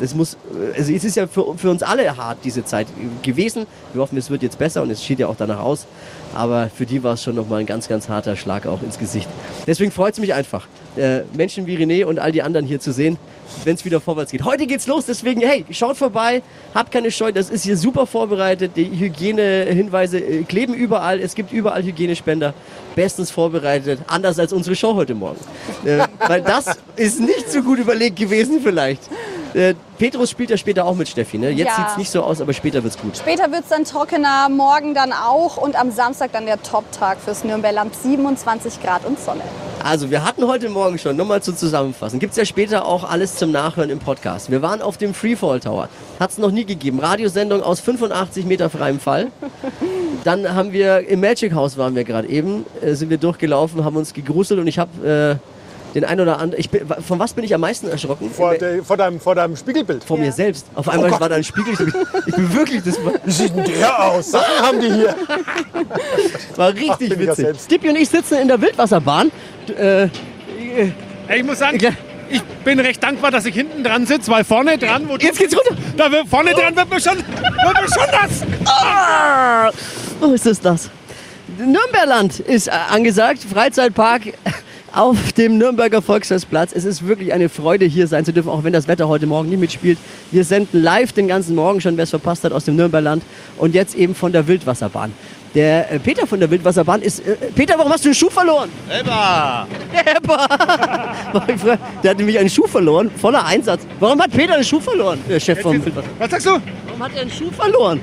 Das 0.00 0.14
muss, 0.14 0.34
äh, 0.34 0.78
also 0.78 0.92
es 0.92 1.04
ist 1.04 1.16
ja 1.16 1.26
für, 1.26 1.56
für 1.56 1.70
uns 1.70 1.82
alle 1.82 2.16
hart, 2.16 2.38
diese 2.44 2.64
Zeit 2.64 2.86
gewesen. 3.22 3.66
Wir 3.92 4.02
hoffen, 4.02 4.16
es 4.16 4.30
wird 4.30 4.42
jetzt 4.42 4.58
besser 4.58 4.82
und 4.82 4.90
es 4.90 5.04
sieht 5.04 5.18
ja 5.18 5.26
auch 5.26 5.36
danach 5.36 5.60
aus. 5.60 5.86
Aber 6.34 6.70
für 6.74 6.86
die 6.86 7.02
war 7.02 7.14
es 7.14 7.22
schon 7.22 7.34
nochmal 7.34 7.60
ein 7.60 7.66
ganz, 7.66 7.88
ganz 7.88 8.08
harter 8.08 8.36
Schlag 8.36 8.66
auch 8.66 8.82
ins 8.82 8.98
Gesicht. 8.98 9.28
Deswegen 9.66 9.90
freut 9.90 10.14
es 10.14 10.20
mich 10.20 10.34
einfach, 10.34 10.66
äh, 10.98 11.22
Menschen 11.34 11.66
wie 11.66 11.76
René 11.76 12.04
und 12.04 12.18
all 12.18 12.32
die 12.32 12.42
anderen 12.42 12.66
hier 12.66 12.80
zu 12.80 12.92
sehen, 12.92 13.16
wenn 13.64 13.74
es 13.74 13.84
wieder 13.84 14.00
vorwärts 14.00 14.32
geht. 14.32 14.44
Heute 14.44 14.66
geht's 14.66 14.86
los, 14.86 15.06
deswegen, 15.06 15.40
hey, 15.40 15.64
schaut 15.70 15.96
vorbei, 15.96 16.42
habt 16.74 16.90
keine 16.92 17.10
Scheu, 17.10 17.32
das 17.32 17.50
ist 17.50 17.64
hier 17.64 17.76
super 17.76 18.06
vorbereitet. 18.06 18.72
Die 18.76 18.84
Hygienehinweise 18.84 20.18
äh, 20.18 20.42
kleben 20.44 20.74
überall, 20.74 21.20
es 21.20 21.34
gibt 21.34 21.52
überall 21.52 21.82
Hygienespender, 21.82 22.54
bestens 22.94 23.30
vorbereitet, 23.30 24.00
anders 24.06 24.38
als 24.38 24.52
unsere 24.52 24.76
Show 24.76 24.94
heute 24.94 25.14
Morgen. 25.14 25.40
Äh, 25.84 26.04
weil 26.26 26.42
das 26.42 26.76
ist 26.96 27.20
nicht 27.20 27.50
so 27.50 27.62
gut 27.62 27.78
überlegt 27.78 28.16
gewesen 28.16 28.60
vielleicht. 28.62 29.02
Äh, 29.54 29.74
Petrus 29.98 30.30
spielt 30.30 30.50
ja 30.50 30.56
später 30.58 30.84
auch 30.84 30.94
mit 30.94 31.08
Steffi, 31.08 31.38
ne? 31.38 31.50
Jetzt 31.50 31.68
Ja. 31.68 31.76
sieht's 31.76 31.96
nicht 31.96 32.10
so 32.10 32.22
aus, 32.22 32.40
aber 32.40 32.52
später 32.52 32.82
wird's 32.84 32.98
gut. 32.98 33.16
Später 33.16 33.50
wird 33.50 33.62
es 33.62 33.68
dann 33.70 33.84
trockener, 33.84 34.48
morgen 34.50 34.92
dann 34.94 35.12
auch 35.12 35.56
und 35.56 35.74
am 35.74 35.90
Samstag 35.90 36.32
dann 36.32 36.44
der 36.44 36.62
Top-Tag 36.62 37.18
fürs 37.18 37.44
Nürnberland. 37.44 37.94
27 37.94 38.82
Grad 38.82 39.06
und 39.06 39.18
Sonne. 39.18 39.42
Also, 39.82 40.10
wir 40.10 40.24
hatten 40.24 40.46
heute 40.46 40.68
Morgen 40.68 40.98
schon, 40.98 41.16
nochmal 41.16 41.42
zu 41.42 41.52
zusammenfassen, 41.52 42.18
gibt 42.18 42.32
es 42.32 42.36
ja 42.36 42.44
später 42.44 42.84
auch 42.84 43.08
alles 43.08 43.36
zum 43.36 43.52
Nachhören 43.52 43.90
im 43.90 44.00
Podcast. 44.00 44.50
Wir 44.50 44.60
waren 44.60 44.82
auf 44.82 44.98
dem 44.98 45.14
Freefall 45.14 45.60
Tower. 45.60 45.88
Hat 46.18 46.30
es 46.30 46.38
noch 46.38 46.50
nie 46.50 46.64
gegeben. 46.64 46.98
Radiosendung 46.98 47.62
aus 47.62 47.80
85 47.80 48.44
Meter 48.44 48.70
freiem 48.70 48.98
Fall. 48.98 49.28
Dann 50.24 50.54
haben 50.54 50.72
wir 50.72 51.08
im 51.08 51.20
Magic 51.20 51.54
House 51.54 51.78
waren 51.78 51.94
wir 51.94 52.04
gerade 52.04 52.28
eben, 52.28 52.66
äh, 52.82 52.94
sind 52.94 53.08
wir 53.08 53.18
durchgelaufen, 53.18 53.84
haben 53.84 53.96
uns 53.96 54.12
gegruselt 54.12 54.58
und 54.58 54.66
ich 54.66 54.78
habe 54.78 55.38
äh, 55.40 55.57
den 55.94 56.04
ein 56.04 56.20
oder 56.20 56.38
anderen. 56.38 56.60
Ich 56.60 56.70
bin, 56.70 56.82
von 57.06 57.18
was 57.18 57.32
bin 57.32 57.44
ich 57.44 57.54
am 57.54 57.60
meisten 57.62 57.88
erschrocken? 57.88 58.30
Vor, 58.30 58.54
de, 58.54 58.82
vor, 58.82 58.96
deinem, 58.96 59.20
vor 59.20 59.34
deinem 59.34 59.56
Spiegelbild. 59.56 60.04
Vor 60.04 60.18
mir 60.18 60.32
selbst. 60.32 60.66
Auf 60.74 60.88
einmal 60.88 61.10
Gott. 61.10 61.20
war 61.20 61.28
da 61.28 61.36
ein 61.36 61.44
Spiegel. 61.44 61.72
Ich 61.72 61.78
bin, 61.78 61.94
ich 62.26 62.34
bin 62.34 62.54
wirklich, 62.54 62.82
das 62.84 63.02
war, 63.04 63.12
Wie 63.24 63.30
sieht 63.30 63.56
denn 63.56 63.64
der 63.64 64.04
aus? 64.04 64.30
Sachen 64.30 64.62
haben 64.62 64.80
die 64.80 64.92
hier. 64.92 65.14
war 66.56 66.70
Ach, 66.70 66.74
richtig 66.74 67.10
ja 67.10 67.18
witzig. 67.18 67.46
Dippi 67.70 67.88
und 67.88 67.96
ich 67.96 68.08
sitzen 68.08 68.38
in 68.38 68.48
der 68.48 68.60
Wildwasserbahn. 68.60 69.30
D- 69.68 69.72
Äh, 69.72 70.08
Ich 71.36 71.44
muss 71.44 71.58
sagen, 71.58 71.78
Ja. 71.80 71.90
ich 72.30 72.42
bin 72.64 72.78
recht 72.80 73.02
dankbar, 73.02 73.30
dass 73.30 73.44
ich 73.46 73.54
hinten 73.54 73.82
dran 73.84 74.06
sitze, 74.06 74.30
weil 74.30 74.44
vorne 74.44 74.78
dran, 74.78 75.08
wo 75.08 75.16
du 75.16 75.24
jetzt 75.26 75.38
geht's 75.38 75.54
runter. 75.56 75.74
da 75.96 76.10
wird, 76.10 76.28
vorne 76.28 76.52
dran 76.52 76.74
wird 76.76 76.88
mir 76.90 77.00
schon, 77.00 77.16
wird 77.16 77.26
mir 77.82 77.88
schon 77.88 78.06
das. 78.12 78.66
Ah! 78.66 79.70
Oh, 80.20 80.32
ist 80.32 80.46
das 80.46 80.60
das? 80.60 80.90
Nürnberland 81.58 82.40
ist 82.40 82.68
äh, 82.68 82.72
angesagt, 82.90 83.40
Freizeitpark 83.50 84.22
auf 84.98 85.32
dem 85.32 85.58
Nürnberger 85.58 86.02
Volksfestplatz. 86.02 86.72
Es 86.74 86.84
ist 86.84 87.06
wirklich 87.06 87.32
eine 87.32 87.48
Freude, 87.48 87.84
hier 87.84 88.08
sein 88.08 88.24
zu 88.24 88.32
dürfen, 88.32 88.48
auch 88.48 88.64
wenn 88.64 88.72
das 88.72 88.88
Wetter 88.88 89.08
heute 89.08 89.26
Morgen 89.26 89.48
nicht 89.48 89.60
mitspielt. 89.60 89.96
Wir 90.32 90.42
senden 90.42 90.82
live 90.82 91.12
den 91.12 91.28
ganzen 91.28 91.54
Morgen 91.54 91.80
schon, 91.80 91.96
wer 91.96 92.02
es 92.02 92.10
verpasst 92.10 92.42
hat, 92.42 92.50
aus 92.50 92.64
dem 92.64 92.74
Nürnberland 92.74 93.22
und 93.58 93.76
jetzt 93.76 93.94
eben 93.94 94.16
von 94.16 94.32
der 94.32 94.48
Wildwasserbahn. 94.48 95.12
Der 95.54 95.92
äh, 95.92 95.98
Peter 96.00 96.26
von 96.26 96.40
der 96.40 96.50
Wildwasserbahn 96.50 97.00
ist. 97.00 97.20
Äh, 97.20 97.36
Peter, 97.54 97.78
warum 97.78 97.92
hast 97.92 98.04
du 98.04 98.08
den 98.08 98.14
Schuh 98.16 98.28
verloren? 98.28 98.70
Eber! 98.90 99.68
Eber! 100.16 100.48
Der 102.02 102.10
hat 102.10 102.18
nämlich 102.18 102.38
einen 102.38 102.50
Schuh 102.50 102.66
verloren, 102.66 103.08
voller 103.16 103.46
Einsatz. 103.46 103.86
Warum 104.00 104.20
hat 104.20 104.32
Peter 104.32 104.54
einen 104.54 104.64
Schuh 104.64 104.80
verloren, 104.80 105.20
der 105.28 105.38
Chef 105.38 105.60
vom 105.60 105.82
Wildwasser? 105.82 106.08
Was 106.18 106.30
sagst 106.30 106.46
du? 106.46 106.50
Warum 106.86 107.02
hat 107.02 107.12
er 107.14 107.22
einen 107.22 107.30
Schuh 107.30 107.50
verloren? 107.52 108.00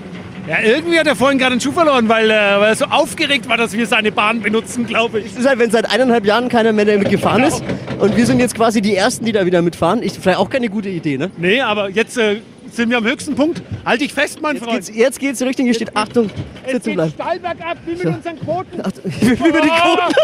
Ja, 0.47 0.59
irgendwie 0.61 0.99
hat 0.99 1.07
er 1.07 1.15
vorhin 1.15 1.39
gerade 1.39 1.55
den 1.55 1.61
Schuh 1.61 1.71
verloren, 1.71 2.07
weil, 2.07 2.29
äh, 2.29 2.33
weil 2.33 2.69
er 2.69 2.75
so 2.75 2.85
aufgeregt 2.85 3.49
war, 3.49 3.57
dass 3.57 3.73
wir 3.73 3.87
seine 3.87 4.11
Bahn 4.11 4.41
benutzen, 4.41 4.85
glaube 4.85 5.19
ich. 5.19 5.27
Es 5.27 5.37
ist 5.37 5.47
halt, 5.47 5.57
wenn 5.57 5.71
seit 5.71 5.89
eineinhalb 5.89 6.23
Jahren 6.23 6.49
keiner 6.49 6.71
mehr 6.71 6.85
damit 6.85 7.09
gefahren 7.09 7.43
ist 7.43 7.63
und 7.99 8.15
wir 8.15 8.25
sind 8.27 8.39
jetzt 8.39 8.53
quasi 8.53 8.79
die 8.81 8.95
Ersten, 8.95 9.25
die 9.25 9.31
da 9.31 9.45
wieder 9.47 9.63
mitfahren. 9.63 10.03
Ich, 10.03 10.13
vielleicht 10.13 10.37
auch 10.37 10.49
keine 10.49 10.69
gute 10.69 10.89
Idee, 10.89 11.17
ne? 11.17 11.31
Nee, 11.37 11.61
aber 11.61 11.89
jetzt 11.89 12.15
äh, 12.19 12.41
sind 12.71 12.91
wir 12.91 12.97
am 12.97 13.05
höchsten 13.05 13.33
Punkt. 13.33 13.63
Halt 13.85 14.01
dich 14.01 14.13
fest, 14.13 14.39
mein 14.39 14.55
Jetzt 14.55 14.65
Freund. 14.65 14.85
geht's, 14.85 14.95
jetzt 14.95 15.19
geht's 15.19 15.41
Richtung, 15.41 15.65
hier 15.65 15.73
steht 15.73 15.95
Achtung, 15.97 16.29
es 16.63 16.73
sitzen 16.73 16.85
geht 16.89 16.95
bleiben. 16.95 17.13
steil 17.15 17.39
bergab, 17.39 17.77
wie 17.87 17.91
mit 17.95 18.05
unseren 18.05 18.39
Quoten. 18.39 18.81
Achtung, 18.85 19.03
über 19.03 19.61
die 19.61 19.67
Quoten. 19.69 20.13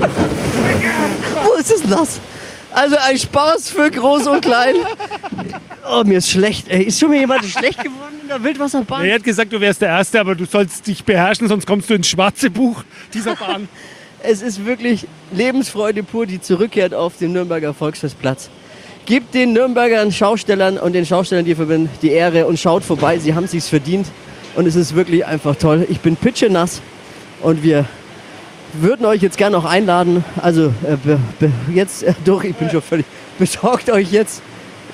Wo 1.44 1.54
ist 1.58 1.70
es 1.72 1.84
nass? 1.84 2.20
Also 2.72 2.96
ein 2.96 3.18
Spaß 3.18 3.70
für 3.70 3.90
Groß 3.90 4.26
und 4.28 4.42
Klein. 4.42 4.74
Oh, 5.90 6.04
mir 6.04 6.18
ist 6.18 6.30
schlecht. 6.30 6.68
Ey, 6.68 6.84
ist 6.84 7.00
schon 7.00 7.10
mal 7.10 7.18
jemand 7.18 7.44
schlecht 7.46 7.82
geworden 7.82 8.20
in 8.22 8.28
der 8.28 8.42
Wildwasserbahn? 8.42 9.04
Er 9.04 9.16
hat 9.16 9.24
gesagt, 9.24 9.52
du 9.52 9.60
wärst 9.60 9.82
der 9.82 9.88
Erste, 9.88 10.20
aber 10.20 10.34
du 10.34 10.44
sollst 10.44 10.86
dich 10.86 11.04
beherrschen, 11.04 11.48
sonst 11.48 11.66
kommst 11.66 11.90
du 11.90 11.94
ins 11.94 12.08
schwarze 12.08 12.50
Buch 12.50 12.84
dieser 13.12 13.36
Bahn. 13.36 13.68
Es 14.22 14.42
ist 14.42 14.66
wirklich 14.66 15.06
Lebensfreude 15.32 16.02
pur, 16.02 16.26
die 16.26 16.42
zurückkehrt 16.42 16.92
auf 16.92 17.16
den 17.16 17.32
Nürnberger 17.32 17.72
Volksfestplatz. 17.72 18.50
Gebt 19.06 19.32
den 19.32 19.54
Nürnbergern 19.54 20.12
Schaustellern 20.12 20.76
und 20.76 20.92
den 20.92 21.06
Schaustellern, 21.06 21.46
die 21.46 21.52
ihr 21.52 21.56
verbindet, 21.56 21.90
die 22.02 22.10
Ehre 22.10 22.46
und 22.46 22.60
schaut 22.60 22.84
vorbei. 22.84 23.18
Sie 23.18 23.34
haben 23.34 23.46
sich's 23.46 23.70
verdient 23.70 24.06
und 24.56 24.66
es 24.66 24.76
ist 24.76 24.94
wirklich 24.94 25.24
einfach 25.24 25.56
toll. 25.56 25.86
Ich 25.88 26.00
bin 26.00 26.16
pitschenass 26.16 26.82
und 27.40 27.62
wir 27.62 27.86
würden 28.74 29.06
euch 29.06 29.22
jetzt 29.22 29.36
gerne 29.36 29.56
noch 29.56 29.64
einladen. 29.64 30.24
Also 30.40 30.72
äh, 30.84 31.48
jetzt 31.74 32.02
äh, 32.02 32.14
durch, 32.24 32.44
ich 32.44 32.56
bin 32.56 32.70
schon 32.70 32.82
völlig 32.82 33.06
besorgt 33.38 33.90
euch 33.90 34.12
jetzt 34.12 34.42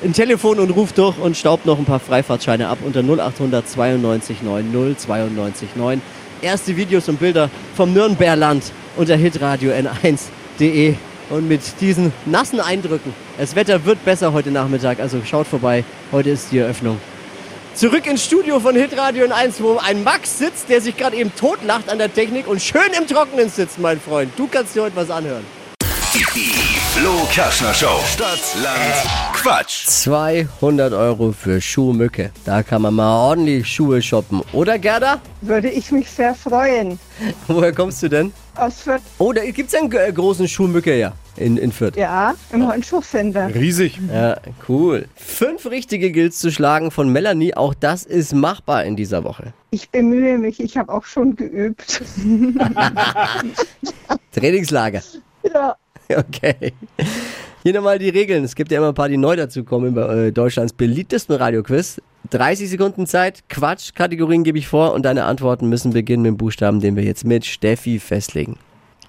ein 0.05 0.13
Telefon 0.13 0.59
und 0.59 0.71
ruft 0.71 0.99
durch 0.99 1.19
und 1.19 1.37
staubt 1.37 1.67
noch 1.67 1.79
ein 1.79 1.85
paar 1.85 2.01
Freifahrtscheine 2.01 2.69
ab 2.69 2.79
unter 2.85 3.01
0800 3.01 3.69
92 3.69 4.43
9 4.43 4.97
092 4.97 5.71
9. 5.75 6.03
Erste 6.43 6.77
Videos 6.77 7.09
und 7.09 7.19
Bilder 7.19 7.51
vom 7.75 7.93
Nürnberland 7.93 8.63
unter 8.97 9.17
hitradio 9.17 9.73
n1.de 9.73 10.95
und 11.31 11.49
mit 11.49 11.61
diesen 11.81 12.13
nassen 12.27 12.61
Eindrücken. 12.61 13.13
Das 13.39 13.57
Wetter 13.57 13.85
wird 13.85 14.05
besser 14.05 14.33
heute 14.33 14.51
Nachmittag, 14.51 15.01
also 15.01 15.21
schaut 15.25 15.47
vorbei. 15.47 15.83
Heute 16.13 16.31
ist 16.31 16.53
die 16.53 16.59
Eröffnung. 16.59 16.99
Zurück 17.77 18.07
ins 18.07 18.25
Studio 18.25 18.59
von 18.59 18.75
Hitradio 18.75 19.27
N1, 19.27 19.57
wo 19.59 19.77
ein 19.77 20.03
Max 20.03 20.39
sitzt, 20.39 20.71
der 20.71 20.81
sich 20.81 20.97
gerade 20.97 21.15
eben 21.15 21.31
totlacht 21.37 21.91
an 21.91 21.99
der 21.99 22.11
Technik 22.11 22.49
und 22.49 22.63
schön 22.63 22.81
im 22.99 23.07
Trockenen 23.07 23.51
sitzt, 23.51 23.79
mein 23.79 24.01
Freund. 24.01 24.33
Du 24.35 24.47
kannst 24.47 24.75
dir 24.75 24.85
heute 24.85 24.97
was 24.97 25.11
anhören. 25.11 25.45
Die 26.15 26.25
Flo 26.99 27.29
Kerschner 27.31 27.75
Show. 27.75 28.01
Stadt, 28.11 28.41
Land, 28.63 29.35
Quatsch. 29.35 29.85
200 29.89 30.95
Euro 30.95 31.33
für 31.33 31.61
Schuhmücke. 31.61 32.31
Da 32.47 32.63
kann 32.63 32.81
man 32.81 32.95
mal 32.95 33.15
ordentlich 33.15 33.67
Schuhe 33.71 34.01
shoppen. 34.01 34.41
Oder 34.55 34.79
Gerda? 34.79 35.21
Würde 35.43 35.69
ich 35.69 35.93
mich 35.93 36.11
sehr 36.11 36.35
freuen. 36.35 36.99
Woher 37.47 37.75
kommst 37.75 38.03
du 38.03 38.09
denn? 38.09 38.33
Aus 38.55 38.81
Fürth. 38.81 39.03
Oh, 39.19 39.35
da 39.35 39.45
gibt 39.45 39.69
es 39.69 39.75
einen 39.79 39.93
äh, 39.93 40.11
großen 40.11 40.49
Schuhmücke, 40.49 40.99
ja, 40.99 41.13
in, 41.37 41.57
in 41.57 41.73
Fürth. 41.73 41.97
Ja, 41.97 42.35
im 42.53 42.61
neuen 42.61 42.83
Schuhcenter. 42.83 43.55
Riesig. 43.55 43.99
Ja, 44.13 44.39
cool. 44.69 45.07
Fünf 45.15 45.71
richtige 45.71 46.11
Gilts 46.11 46.39
zu 46.39 46.51
schlagen 46.51 46.91
von 46.91 47.09
Melanie. 47.09 47.55
Auch 47.55 47.75
das 47.75 48.05
ist 48.05 48.35
machbar 48.35 48.85
in 48.85 48.97
dieser 48.97 49.25
Woche. 49.25 49.53
Ich 49.71 49.91
bemühe 49.91 50.39
mich, 50.39 50.61
ich 50.61 50.77
habe 50.77 50.93
auch 50.93 51.05
schon 51.05 51.37
geübt. 51.37 52.03
Trainingslager. 54.33 55.03
ja. 55.53 55.77
Okay. 56.09 56.73
Hier 57.63 57.75
nochmal 57.75 57.99
die 57.99 58.11
Regeln. 58.11 58.45
Es 58.45 58.55
gibt 58.55 58.71
ja 58.71 58.79
immer 58.79 58.91
ein 58.91 58.95
paar, 58.95 59.09
die 59.09 59.17
neu 59.17 59.35
dazukommen 59.35 59.95
bei 59.95 60.27
äh, 60.27 60.33
Deutschlands 60.33 60.73
beliebtesten 60.73 61.35
Radioquiz. 61.35 62.01
30 62.31 62.71
Sekunden 62.71 63.07
Zeit, 63.07 63.49
Quatsch, 63.49 63.95
Kategorien 63.95 64.45
gebe 64.45 64.59
ich 64.59 64.69
vor 64.69 64.95
und 64.95 65.05
deine 65.05 65.25
Antworten 65.25 65.69
müssen 65.69 65.93
beginnen 65.93 66.23
mit 66.23 66.31
dem 66.31 66.37
Buchstaben, 66.37 66.81
den 66.81 66.97
wir 66.97 67.03
jetzt 67.03 67.25
mit 67.25 67.45
Steffi 67.45 67.99
festlegen. 67.99 68.57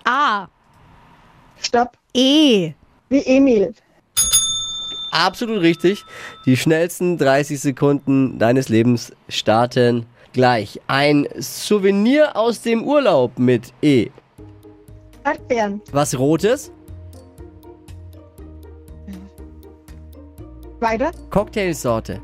A. 0.06 0.48
Stopp. 1.62 1.98
E. 2.14 2.74
Wie 3.10 3.22
Emil. 3.26 3.74
Absolut 5.12 5.62
richtig. 5.62 6.04
Die 6.46 6.58
schnellsten 6.58 7.18
30 7.18 7.60
Sekunden 7.60 8.38
deines 8.40 8.70
Lebens 8.70 9.14
starten 9.30 10.06
gleich. 10.34 10.80
Ein 10.88 11.28
Souvenir 11.40 12.36
aus 12.36 12.62
dem 12.62 12.84
Urlaub 12.84 13.40
mit 13.40 13.74
E. 13.82 14.10
Erdbeeren. 15.24 15.82
Was 15.92 16.18
Rotes? 16.18 16.72
Weiter. 20.80 21.12
Cocktailsorte. 21.32 22.22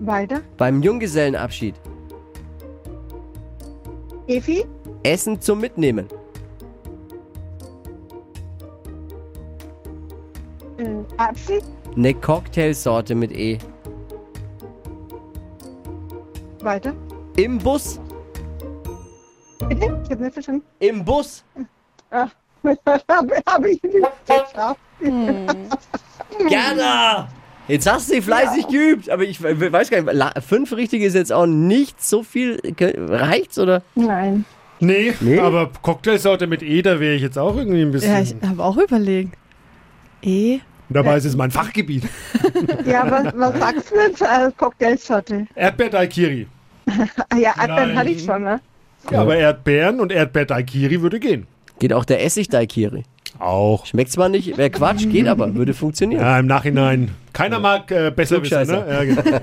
Weiter. 0.00 0.42
Beim 0.58 0.82
Junggesellenabschied. 0.82 1.74
Efi. 4.26 4.66
Essen 5.04 5.40
zum 5.40 5.60
Mitnehmen. 5.60 6.08
Apfel. 11.16 11.62
Eine 11.96 12.14
Cocktailsorte 12.14 13.14
mit 13.14 13.30
E. 13.32 13.58
Weiter. 16.60 16.94
Im 17.36 17.58
Bus. 17.58 18.00
Bitte? 19.68 20.00
Ich 20.04 20.10
habe 20.10 20.22
nicht 20.24 20.32
verstanden. 20.34 20.62
Im 20.80 21.04
Bus. 21.04 21.44
Ach, 22.10 22.30
hab 23.46 23.64
ich 23.66 23.82
nicht 23.82 24.06
geschafft. 24.26 24.80
Gerda! 26.48 27.28
Jetzt 27.68 27.90
hast 27.90 28.08
du 28.10 28.14
sie 28.14 28.22
fleißig 28.22 28.66
geübt, 28.68 29.08
aber 29.08 29.22
ich 29.22 29.42
we- 29.42 29.72
weiß 29.72 29.90
gar 29.90 30.02
nicht, 30.02 30.42
fünf 30.46 30.72
richtige 30.72 31.06
ist 31.06 31.14
jetzt 31.14 31.32
auch 31.32 31.46
nicht 31.46 32.02
so 32.02 32.22
viel. 32.22 32.60
Reicht's 32.78 33.58
oder? 33.58 33.82
Nein. 33.94 34.44
Nee, 34.86 35.14
Nee? 35.20 35.38
aber 35.38 35.70
Cocktailsorte 35.82 36.46
mit 36.46 36.62
E, 36.62 36.82
da 36.82 37.00
wäre 37.00 37.14
ich 37.14 37.22
jetzt 37.22 37.38
auch 37.38 37.56
irgendwie 37.56 37.82
ein 37.82 37.90
bisschen. 37.90 38.12
Ja, 38.12 38.20
ich 38.20 38.34
habe 38.46 38.62
auch 38.62 38.76
überlegt. 38.76 39.34
E. 40.22 40.58
Dabei 40.90 41.16
ist 41.16 41.24
es 41.24 41.36
mein 41.36 41.50
Fachgebiet. 41.50 42.04
Ja, 42.86 43.10
was, 43.10 43.32
was 43.36 43.58
sagst 43.58 43.90
du 43.90 43.94
denn 43.96 44.26
als 44.28 44.56
Cocktailsorte? 44.56 45.46
Erdbeer-Daikiri. 45.54 46.46
Ah 47.30 47.36
Ja, 47.36 47.54
Erdbeeren 47.58 47.96
hatte 47.98 48.10
ich 48.10 48.22
schon, 48.24 48.42
ne? 48.42 48.60
Ja, 49.10 49.20
aber 49.22 49.36
Erdbeeren 49.36 50.00
und 50.00 50.12
Erdbeer-Daikiri 50.12 51.00
würde 51.02 51.18
gehen. 51.18 51.46
Geht 51.78 51.92
auch 51.92 52.04
der 52.04 52.22
Essig-Daikiri. 52.24 53.02
Auch. 53.38 53.86
Schmeckt 53.86 54.12
zwar 54.12 54.28
nicht, 54.28 54.56
wäre 54.56 54.70
Quatsch, 54.70 55.08
geht 55.10 55.26
aber, 55.26 55.54
würde 55.54 55.74
funktionieren. 55.74 56.20
Ja, 56.22 56.38
im 56.38 56.46
Nachhinein. 56.46 57.10
Keiner 57.32 57.58
mag 57.58 57.90
äh, 57.90 58.12
besser 58.14 58.40
wissen, 58.42 58.66
ne? 58.68 58.86
Ja, 58.88 59.04
genau. 59.04 59.22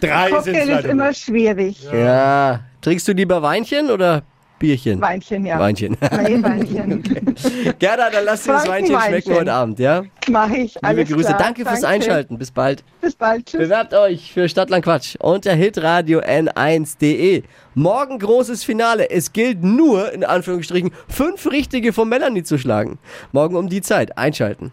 Drei 0.00 0.28
sind 0.28 0.34
Cocktail 0.34 0.60
ist 0.62 0.68
leider. 0.68 0.88
immer 0.88 1.12
schwierig. 1.12 1.86
Ja. 1.92 2.60
Trinkst 2.82 3.06
du 3.06 3.12
lieber 3.12 3.40
Weinchen 3.42 3.90
oder 3.90 4.24
Bierchen? 4.58 5.00
Weinchen, 5.00 5.46
ja. 5.46 5.58
Weinchen. 5.58 5.96
Nein, 6.00 6.42
Weinchen. 6.42 7.02
Gerda, 7.78 8.10
dann 8.10 8.24
lass 8.24 8.42
dir 8.42 8.52
das 8.54 8.66
Weinchen 8.66 9.00
schmecken 9.00 9.34
heute 9.34 9.52
Abend, 9.52 9.78
ja? 9.78 10.02
Mach 10.28 10.50
ich. 10.50 10.74
Liebe 10.74 10.86
Alles 10.86 11.08
Grüße. 11.08 11.28
klar. 11.28 11.38
Danke 11.38 11.64
fürs 11.64 11.84
Einschalten. 11.84 12.38
Bis 12.38 12.50
bald. 12.50 12.82
Bis 13.00 13.14
bald. 13.14 13.46
Tschüss. 13.46 13.60
Bewerbt 13.60 13.94
euch 13.94 14.32
für 14.32 14.48
Stadtland 14.48 14.84
Quatsch 14.84 15.14
unter 15.20 15.52
hitradio 15.54 16.20
n1.de. 16.20 17.44
Morgen 17.74 18.18
großes 18.18 18.64
Finale. 18.64 19.10
Es 19.10 19.32
gilt 19.32 19.62
nur, 19.62 20.12
in 20.12 20.24
Anführungsstrichen, 20.24 20.90
fünf 21.08 21.48
richtige 21.50 21.92
von 21.92 22.08
Melanie 22.08 22.42
zu 22.42 22.58
schlagen. 22.58 22.98
Morgen 23.30 23.54
um 23.54 23.68
die 23.68 23.80
Zeit. 23.80 24.18
Einschalten. 24.18 24.72